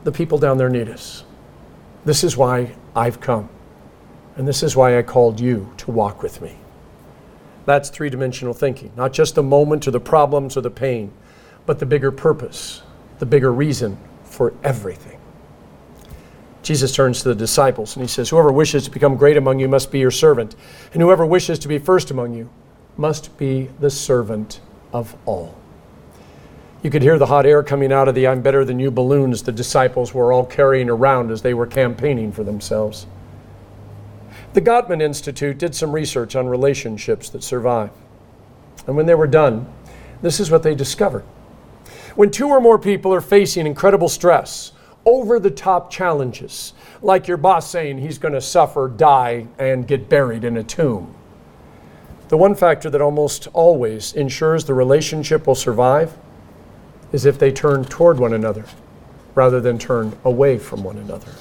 The 0.04 0.12
people 0.12 0.36
down 0.36 0.58
there 0.58 0.68
need 0.68 0.90
us. 0.90 1.24
This 2.04 2.24
is 2.24 2.36
why 2.36 2.74
I've 2.94 3.20
come. 3.20 3.48
And 4.36 4.46
this 4.46 4.62
is 4.62 4.76
why 4.76 4.98
I 4.98 5.02
called 5.02 5.40
you 5.40 5.72
to 5.78 5.90
walk 5.90 6.22
with 6.22 6.42
me. 6.42 6.56
That's 7.64 7.90
three 7.90 8.10
dimensional 8.10 8.54
thinking. 8.54 8.92
Not 8.96 9.12
just 9.12 9.34
the 9.34 9.42
moment 9.42 9.86
or 9.86 9.90
the 9.90 10.00
problems 10.00 10.56
or 10.56 10.60
the 10.60 10.70
pain, 10.70 11.12
but 11.66 11.78
the 11.78 11.86
bigger 11.86 12.10
purpose, 12.10 12.82
the 13.18 13.26
bigger 13.26 13.52
reason 13.52 13.98
for 14.24 14.52
everything. 14.64 15.18
Jesus 16.62 16.94
turns 16.94 17.22
to 17.22 17.28
the 17.28 17.34
disciples 17.34 17.96
and 17.96 18.02
he 18.02 18.08
says, 18.08 18.30
Whoever 18.30 18.52
wishes 18.52 18.84
to 18.84 18.90
become 18.90 19.16
great 19.16 19.36
among 19.36 19.58
you 19.58 19.68
must 19.68 19.90
be 19.90 19.98
your 19.98 20.10
servant, 20.10 20.54
and 20.92 21.02
whoever 21.02 21.26
wishes 21.26 21.58
to 21.60 21.68
be 21.68 21.78
first 21.78 22.10
among 22.10 22.34
you 22.34 22.48
must 22.96 23.36
be 23.36 23.68
the 23.80 23.90
servant 23.90 24.60
of 24.92 25.16
all. 25.26 25.54
You 26.82 26.90
could 26.90 27.02
hear 27.02 27.18
the 27.18 27.26
hot 27.26 27.46
air 27.46 27.62
coming 27.62 27.92
out 27.92 28.08
of 28.08 28.14
the 28.14 28.26
I'm 28.26 28.42
better 28.42 28.64
than 28.64 28.78
you 28.78 28.90
balloons 28.90 29.42
the 29.42 29.52
disciples 29.52 30.12
were 30.12 30.32
all 30.32 30.44
carrying 30.44 30.90
around 30.90 31.30
as 31.30 31.42
they 31.42 31.54
were 31.54 31.66
campaigning 31.66 32.32
for 32.32 32.42
themselves. 32.42 33.06
The 34.54 34.60
Gottman 34.60 35.00
Institute 35.00 35.56
did 35.56 35.74
some 35.74 35.92
research 35.92 36.36
on 36.36 36.46
relationships 36.46 37.30
that 37.30 37.42
survive. 37.42 37.90
And 38.86 38.96
when 38.96 39.06
they 39.06 39.14
were 39.14 39.26
done, 39.26 39.66
this 40.20 40.40
is 40.40 40.50
what 40.50 40.62
they 40.62 40.74
discovered. 40.74 41.24
When 42.16 42.30
two 42.30 42.48
or 42.48 42.60
more 42.60 42.78
people 42.78 43.14
are 43.14 43.22
facing 43.22 43.66
incredible 43.66 44.10
stress, 44.10 44.72
over 45.06 45.40
the 45.40 45.50
top 45.50 45.90
challenges, 45.90 46.74
like 47.00 47.26
your 47.26 47.38
boss 47.38 47.68
saying 47.70 47.98
he's 47.98 48.18
going 48.18 48.34
to 48.34 48.40
suffer, 48.40 48.92
die, 48.94 49.46
and 49.58 49.88
get 49.88 50.10
buried 50.10 50.44
in 50.44 50.58
a 50.58 50.62
tomb, 50.62 51.14
the 52.28 52.36
one 52.36 52.54
factor 52.54 52.90
that 52.90 53.00
almost 53.00 53.48
always 53.54 54.12
ensures 54.12 54.64
the 54.64 54.74
relationship 54.74 55.46
will 55.46 55.54
survive 55.54 56.16
is 57.10 57.24
if 57.24 57.38
they 57.38 57.50
turn 57.50 57.84
toward 57.84 58.18
one 58.18 58.32
another 58.32 58.64
rather 59.34 59.60
than 59.60 59.78
turn 59.78 60.16
away 60.24 60.58
from 60.58 60.84
one 60.84 60.98
another. 60.98 61.32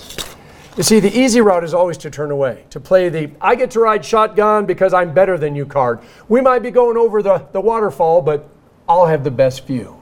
You 0.77 0.83
see, 0.83 1.01
the 1.01 1.13
easy 1.17 1.41
route 1.41 1.65
is 1.65 1.73
always 1.73 1.97
to 1.97 2.09
turn 2.09 2.31
away, 2.31 2.63
to 2.69 2.79
play 2.79 3.09
the 3.09 3.29
I 3.41 3.55
get 3.55 3.71
to 3.71 3.81
ride 3.81 4.05
shotgun 4.05 4.65
because 4.65 4.93
I'm 4.93 5.13
better 5.13 5.37
than 5.37 5.53
you 5.53 5.65
card. 5.65 5.99
We 6.29 6.39
might 6.39 6.59
be 6.59 6.71
going 6.71 6.95
over 6.95 7.21
the, 7.21 7.45
the 7.51 7.59
waterfall, 7.59 8.21
but 8.21 8.47
I'll 8.87 9.05
have 9.05 9.25
the 9.25 9.31
best 9.31 9.67
view. 9.67 10.01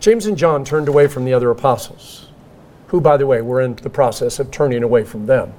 James 0.00 0.26
and 0.26 0.36
John 0.36 0.64
turned 0.64 0.88
away 0.88 1.06
from 1.06 1.24
the 1.24 1.32
other 1.32 1.50
apostles, 1.52 2.30
who, 2.88 3.00
by 3.00 3.16
the 3.16 3.26
way, 3.26 3.40
were 3.42 3.60
in 3.60 3.76
the 3.76 3.90
process 3.90 4.40
of 4.40 4.50
turning 4.50 4.82
away 4.82 5.04
from 5.04 5.26
them. 5.26 5.54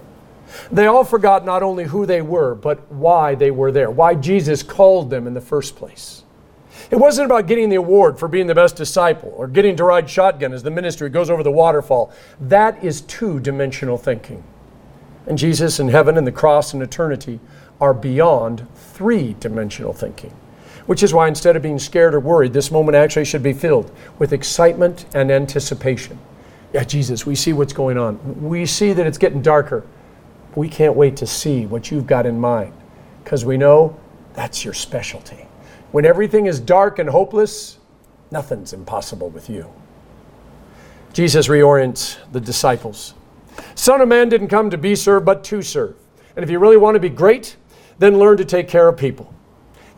They 0.70 0.86
all 0.86 1.06
forgot 1.06 1.46
not 1.46 1.64
only 1.64 1.86
who 1.86 2.06
they 2.06 2.22
were, 2.22 2.56
but 2.56 2.92
why 2.92 3.36
they 3.36 3.50
were 3.50 3.72
there, 3.72 3.90
why 3.90 4.16
Jesus 4.16 4.62
called 4.62 5.10
them 5.10 5.26
in 5.26 5.34
the 5.34 5.42
first 5.42 5.78
place. 5.78 6.26
It 6.92 6.98
wasn't 6.98 7.26
about 7.26 7.48
getting 7.48 7.70
the 7.70 7.76
award 7.76 8.20
for 8.20 8.28
being 8.28 8.48
the 8.48 8.56
best 8.56 8.76
disciple 8.76 9.34
or 9.36 9.48
getting 9.48 9.76
to 9.78 9.84
ride 9.84 10.10
shotgun 10.10 10.54
as 10.54 10.64
the 10.64 10.72
ministry 10.72 11.10
goes 11.10 11.30
over 11.30 11.44
the 11.44 11.52
waterfall. 11.52 12.12
That 12.40 12.84
is 12.84 13.02
two 13.02 13.40
dimensional 13.40 13.98
thinking. 13.98 14.44
And 15.26 15.38
Jesus 15.38 15.80
and 15.80 15.90
heaven 15.90 16.18
and 16.18 16.28
the 16.28 16.32
cross 16.32 16.74
and 16.74 16.84
eternity 16.84 17.40
are 17.80 17.94
beyond 17.94 18.68
three 18.76 19.36
dimensional 19.40 19.94
thinking. 19.94 20.34
Which 20.86 21.02
is 21.02 21.14
why 21.14 21.30
instead 21.30 21.56
of 21.56 21.62
being 21.62 21.80
scared 21.80 22.14
or 22.14 22.20
worried, 22.20 22.52
this 22.52 22.70
moment 22.70 22.96
actually 22.96 23.26
should 23.26 23.44
be 23.44 23.54
filled 23.54 23.90
with 24.20 24.34
excitement 24.34 25.06
and 25.14 25.32
anticipation. 25.32 26.20
Yeah, 26.74 26.84
Jesus, 26.84 27.26
we 27.26 27.36
see 27.36 27.54
what's 27.54 27.72
going 27.72 27.98
on. 27.98 28.42
We 28.42 28.66
see 28.66 28.94
that 28.94 29.08
it's 29.08 29.18
getting 29.18 29.42
darker. 29.42 29.86
We 30.56 30.68
can't 30.68 30.96
wait 30.96 31.16
to 31.18 31.28
see 31.28 31.66
what 31.66 31.90
you've 31.90 32.08
got 32.08 32.26
in 32.26 32.40
mind 32.40 32.74
because 33.24 33.46
we 33.46 33.58
know 33.58 33.98
that's 34.34 34.66
your 34.66 34.74
specialty. 34.74 35.48
When 35.94 36.06
everything 36.06 36.48
is 36.48 36.60
dark 36.60 36.98
and 36.98 37.08
hopeless, 37.08 37.78
nothing's 38.32 38.74
impossible 38.74 39.30
with 39.30 39.48
you. 39.48 39.72
Jesus 41.14 41.48
reorients 41.48 42.18
the 42.32 42.42
disciples. 42.42 43.14
Son 43.76 44.02
of 44.02 44.08
Man 44.08 44.28
didn't 44.28 44.48
come 44.48 44.72
to 44.72 44.78
be 44.80 44.96
served, 44.96 45.24
but 45.24 45.44
to 45.44 45.62
serve. 45.62 45.94
And 46.36 46.42
if 46.44 46.50
you 46.50 46.58
really 46.58 46.78
want 46.78 46.96
to 46.96 47.00
be 47.00 47.10
great, 47.10 47.58
then 48.00 48.18
learn 48.18 48.38
to 48.38 48.44
take 48.44 48.68
care 48.68 48.88
of 48.88 48.98
people. 48.98 49.32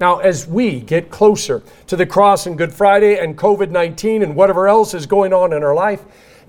Now, 0.02 0.20
as 0.20 0.46
we 0.46 0.82
get 0.82 1.10
closer 1.10 1.64
to 1.88 1.96
the 1.96 2.06
cross 2.06 2.46
and 2.46 2.58
Good 2.58 2.74
Friday 2.74 3.18
and 3.18 3.38
COVID 3.38 3.72
19 3.72 4.22
and 4.22 4.36
whatever 4.36 4.68
else 4.68 4.94
is 4.94 5.06
going 5.06 5.32
on 5.32 5.54
in 5.54 5.64
our 5.64 5.74
life, 5.74 6.04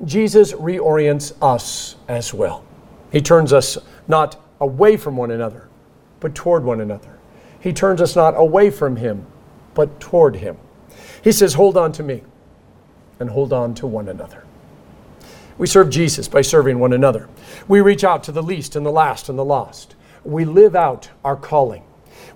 Jesus 0.05 0.55
reorients 0.55 1.33
us 1.41 1.95
as 2.09 2.35
well. 2.35 2.65
He 3.12 3.21
turns 3.21 3.53
us 3.53 3.79
not 4.09 4.43
away 4.59 4.97
from 4.97 5.17
one 5.17 5.31
another, 5.31 5.69
but 6.19 6.35
toward 6.35 6.65
one 6.65 6.81
another. 6.81 7.17
He 7.61 7.73
turns 7.73 8.03
us 8.03 8.17
not 8.17 8.35
away 8.37 8.71
from 8.71 8.97
Him, 8.97 9.26
but 9.76 10.00
toward 10.00 10.35
Him. 10.35 10.56
He 11.23 11.30
says, 11.30 11.54
Hold 11.54 11.76
on 11.76 11.92
to 11.92 12.02
me 12.02 12.23
and 13.21 13.30
hold 13.30 13.52
on 13.52 13.75
to 13.75 13.87
one 13.87 14.09
another. 14.09 14.42
We 15.59 15.66
serve 15.66 15.88
Jesus 15.88 16.28
by 16.28 16.42
serving 16.42 16.78
one 16.78 16.92
another. 16.92 17.28
We 17.66 17.80
reach 17.80 18.04
out 18.04 18.25
to 18.25 18.33
the 18.33 18.42
least 18.42 18.76
and 18.76 18.85
the 18.85 18.90
last 18.90 19.28
and 19.28 19.38
the 19.38 19.45
lost. 19.45 19.95
We 20.25 20.45
live 20.45 20.76
out 20.76 21.09
our 21.25 21.37
calling. 21.37 21.83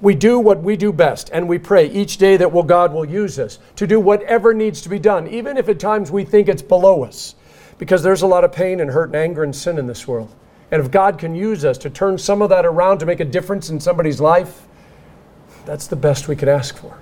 We 0.01 0.15
do 0.15 0.39
what 0.39 0.63
we 0.63 0.77
do 0.77 0.93
best, 0.93 1.29
and 1.33 1.47
we 1.47 1.59
pray 1.59 1.91
each 1.91 2.17
day 2.17 2.39
that 2.39 2.67
God 2.67 2.95
will 2.95 3.05
use 3.05 3.39
us 3.39 3.59
to 3.77 3.87
do 3.87 4.01
whatever 4.01 4.55
needs 4.55 4.81
to 4.83 4.89
be 4.89 4.99
done, 4.99 5.27
even 5.29 5.59
if 5.59 5.69
at 5.69 5.79
times 5.79 6.11
we 6.11 6.25
think 6.25 6.49
it's 6.49 6.63
below 6.63 7.05
us, 7.05 7.35
because 7.77 8.03
there's 8.03 8.23
a 8.23 8.27
lot 8.27 8.45
of 8.45 8.53
pain 8.53 8.81
and 8.81 8.91
hurt 8.91 9.09
and 9.09 9.17
anger 9.17 9.43
and 9.43 9.55
sin 9.55 9.79
in 9.79 9.87
this 9.87 10.09
world. 10.09 10.35
And 10.71 10.81
if 10.81 10.91
God 10.91 11.19
can 11.19 11.35
use 11.35 11.65
us 11.65 11.77
to 11.79 11.91
turn 11.91 12.17
some 12.17 12.41
of 12.41 12.49
that 12.49 12.65
around 12.65 12.99
to 12.99 13.07
make 13.07 13.21
a 13.21 13.25
difference 13.25 13.69
in 13.69 13.81
somebody's 13.81 14.21
life, 14.21 14.67
that's 15.67 15.87
the 15.87 15.97
best 15.97 16.29
we 16.29 16.37
could 16.37 16.49
ask 16.49 16.77
for. 16.77 16.99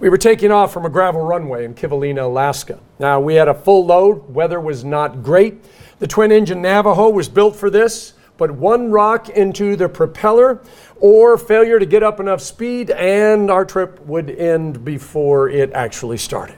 We 0.00 0.08
were 0.08 0.18
taking 0.18 0.50
off 0.50 0.72
from 0.72 0.84
a 0.84 0.90
gravel 0.90 1.20
runway 1.20 1.64
in 1.64 1.74
Kivalina, 1.74 2.24
Alaska. 2.24 2.80
Now, 2.98 3.20
we 3.20 3.36
had 3.36 3.46
a 3.46 3.54
full 3.54 3.86
load, 3.86 4.28
weather 4.34 4.58
was 4.58 4.84
not 4.84 5.22
great. 5.22 5.64
The 6.00 6.08
twin 6.08 6.32
engine 6.32 6.60
Navajo 6.60 7.10
was 7.10 7.28
built 7.28 7.54
for 7.54 7.70
this, 7.70 8.14
but 8.36 8.50
one 8.50 8.90
rock 8.90 9.28
into 9.28 9.76
the 9.76 9.88
propeller 9.88 10.60
or 10.96 11.38
failure 11.38 11.78
to 11.78 11.86
get 11.86 12.02
up 12.02 12.18
enough 12.18 12.40
speed, 12.40 12.90
and 12.90 13.52
our 13.52 13.64
trip 13.64 14.04
would 14.04 14.30
end 14.30 14.84
before 14.84 15.48
it 15.48 15.72
actually 15.72 16.18
started. 16.18 16.56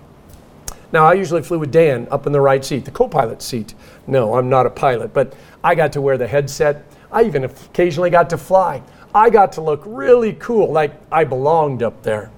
Now, 0.91 1.05
I 1.05 1.13
usually 1.13 1.43
flew 1.43 1.59
with 1.59 1.71
Dan 1.73 2.09
up 2.11 2.27
in 2.27 2.33
the 2.33 2.41
right 2.41 2.65
seat, 2.65 2.87
the 2.87 2.91
co 2.91 3.07
pilot 3.07 3.43
seat. 3.43 3.75
No, 4.07 4.35
I'm 4.35 4.49
not 4.49 4.65
a 4.65 4.71
pilot, 4.71 5.13
but 5.13 5.35
I 5.63 5.75
got 5.75 5.93
to 5.93 6.01
wear 6.01 6.17
the 6.17 6.27
headset. 6.27 6.87
I 7.13 7.25
even 7.25 7.45
occasionally 7.45 8.09
got 8.09 8.31
to 8.31 8.39
fly. 8.39 8.83
I 9.15 9.29
got 9.29 9.53
to 9.53 9.61
look 9.61 9.83
really 9.85 10.33
cool, 10.35 10.73
like 10.73 10.95
I 11.13 11.25
belonged 11.25 11.83
up 11.83 12.03
there. 12.03 12.31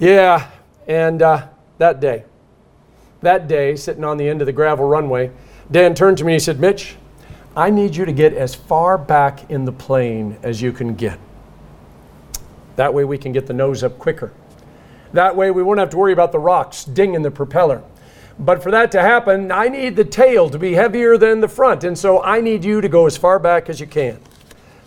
Yeah, 0.00 0.50
and 0.88 1.22
uh, 1.22 1.48
that 1.78 2.00
day, 2.00 2.24
that 3.22 3.46
day, 3.46 3.76
sitting 3.76 4.04
on 4.04 4.16
the 4.16 4.28
end 4.28 4.42
of 4.42 4.46
the 4.46 4.52
gravel 4.52 4.86
runway, 4.86 5.30
Dan 5.70 5.94
turned 5.94 6.18
to 6.18 6.24
me 6.24 6.32
and 6.32 6.40
he 6.40 6.44
said, 6.44 6.58
Mitch, 6.58 6.96
I 7.56 7.70
need 7.70 7.94
you 7.94 8.04
to 8.04 8.12
get 8.12 8.34
as 8.34 8.54
far 8.54 8.98
back 8.98 9.48
in 9.50 9.64
the 9.64 9.72
plane 9.72 10.36
as 10.42 10.60
you 10.60 10.72
can 10.72 10.94
get. 10.94 11.18
That 12.76 12.92
way 12.92 13.04
we 13.04 13.18
can 13.18 13.32
get 13.32 13.46
the 13.46 13.52
nose 13.52 13.84
up 13.84 13.98
quicker. 13.98 14.32
That 15.12 15.36
way 15.36 15.52
we 15.52 15.62
won't 15.62 15.78
have 15.78 15.90
to 15.90 15.96
worry 15.96 16.12
about 16.12 16.32
the 16.32 16.40
rocks 16.40 16.84
dinging 16.84 17.22
the 17.22 17.30
propeller. 17.30 17.82
But 18.36 18.64
for 18.64 18.72
that 18.72 18.90
to 18.92 19.00
happen, 19.00 19.52
I 19.52 19.68
need 19.68 19.94
the 19.94 20.04
tail 20.04 20.50
to 20.50 20.58
be 20.58 20.72
heavier 20.72 21.16
than 21.16 21.40
the 21.40 21.48
front. 21.48 21.84
And 21.84 21.96
so 21.96 22.20
I 22.20 22.40
need 22.40 22.64
you 22.64 22.80
to 22.80 22.88
go 22.88 23.06
as 23.06 23.16
far 23.16 23.38
back 23.38 23.68
as 23.68 23.78
you 23.78 23.86
can. 23.86 24.20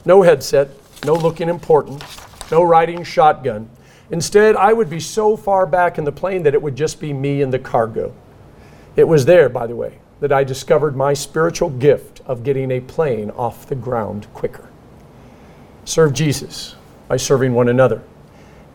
No 0.03 0.21
headset, 0.21 0.69
no 1.05 1.13
looking 1.13 1.47
important, 1.47 2.03
no 2.51 2.61
riding 2.61 3.05
shotgun. 3.05 3.69
Instead, 4.11 4.55
I 4.55 4.73
would 4.73 4.89
be 4.89 4.99
so 4.99 5.35
far 5.35 5.65
back 5.65 5.97
in 5.97 6.03
the 6.03 6.11
plane 6.11 6.43
that 6.43 6.53
it 6.53 6.61
would 6.61 6.75
just 6.75 6.99
be 6.99 7.13
me 7.13 7.41
and 7.41 7.51
the 7.51 7.59
cargo. 7.59 8.13
It 8.95 9.07
was 9.07 9.25
there, 9.25 9.49
by 9.49 9.67
the 9.67 9.75
way, 9.75 9.99
that 10.21 10.31
I 10.31 10.43
discovered 10.43 10.95
my 10.95 11.13
spiritual 11.13 11.69
gift 11.69 12.21
of 12.25 12.43
getting 12.43 12.71
a 12.71 12.79
plane 12.79 13.29
off 13.31 13.67
the 13.67 13.75
ground 13.75 14.27
quicker. 14.33 14.69
Serve 15.85 16.13
Jesus 16.13 16.75
by 17.07 17.17
serving 17.17 17.53
one 17.53 17.69
another 17.69 18.01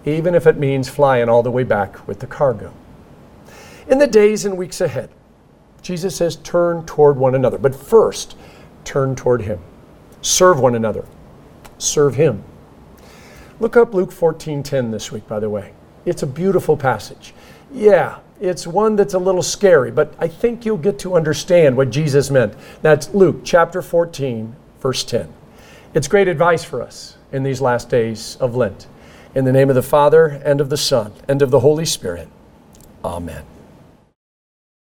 even 0.05 0.35
if 0.35 0.47
it 0.47 0.59
means 0.59 0.89
flying 0.89 1.29
all 1.29 1.43
the 1.43 1.51
way 1.51 1.63
back 1.63 2.07
with 2.07 2.21
the 2.21 2.27
cargo. 2.27 2.73
In 3.89 3.99
the 3.99 4.07
days 4.07 4.45
and 4.45 4.57
weeks 4.57 4.81
ahead, 4.81 5.11
Jesus 5.81 6.17
says, 6.17 6.37
turn 6.37 6.85
toward 6.87 7.17
one 7.17 7.35
another. 7.35 7.59
But 7.59 7.75
first, 7.75 8.37
turn 8.85 9.17
toward 9.17 9.43
Him. 9.43 9.61
Serve 10.21 10.61
one 10.61 10.75
another. 10.75 11.05
Serve 11.79 12.15
Him. 12.15 12.45
Look 13.63 13.77
up 13.77 13.95
Luke 13.95 14.11
14:10 14.11 14.91
this 14.91 15.13
week, 15.13 15.29
by 15.29 15.39
the 15.39 15.49
way. 15.49 15.71
It's 16.05 16.25
a 16.25 16.27
beautiful 16.27 16.77
passage. 16.77 17.33
Yeah, 17.73 18.17
it's 18.41 18.67
one 18.67 18.97
that's 18.97 19.15
a 19.15 19.21
little 19.21 19.41
scary, 19.41 19.93
but 19.93 20.15
I 20.19 20.27
think 20.27 20.67
you'll 20.67 20.79
get 20.79 20.99
to 20.99 21.15
understand 21.15 21.77
what 21.77 21.91
Jesus 21.91 22.29
meant. 22.29 22.55
That's 22.83 23.15
Luke 23.15 23.43
chapter 23.45 23.81
14, 23.81 24.57
verse 24.81 25.05
10. 25.05 25.29
It's 25.95 26.09
great 26.09 26.27
advice 26.27 26.65
for 26.65 26.83
us 26.83 27.17
in 27.31 27.45
these 27.45 27.61
last 27.61 27.89
days 27.89 28.37
of 28.41 28.57
Lent. 28.57 28.89
In 29.33 29.45
the 29.45 29.53
name 29.53 29.69
of 29.69 29.77
the 29.77 29.83
Father, 29.83 30.43
and 30.45 30.61
of 30.61 30.69
the 30.69 30.77
Son, 30.77 31.13
and 31.29 31.41
of 31.41 31.53
the 31.53 31.61
Holy 31.61 31.85
Spirit. 31.85 32.27
Amen. 33.05 33.45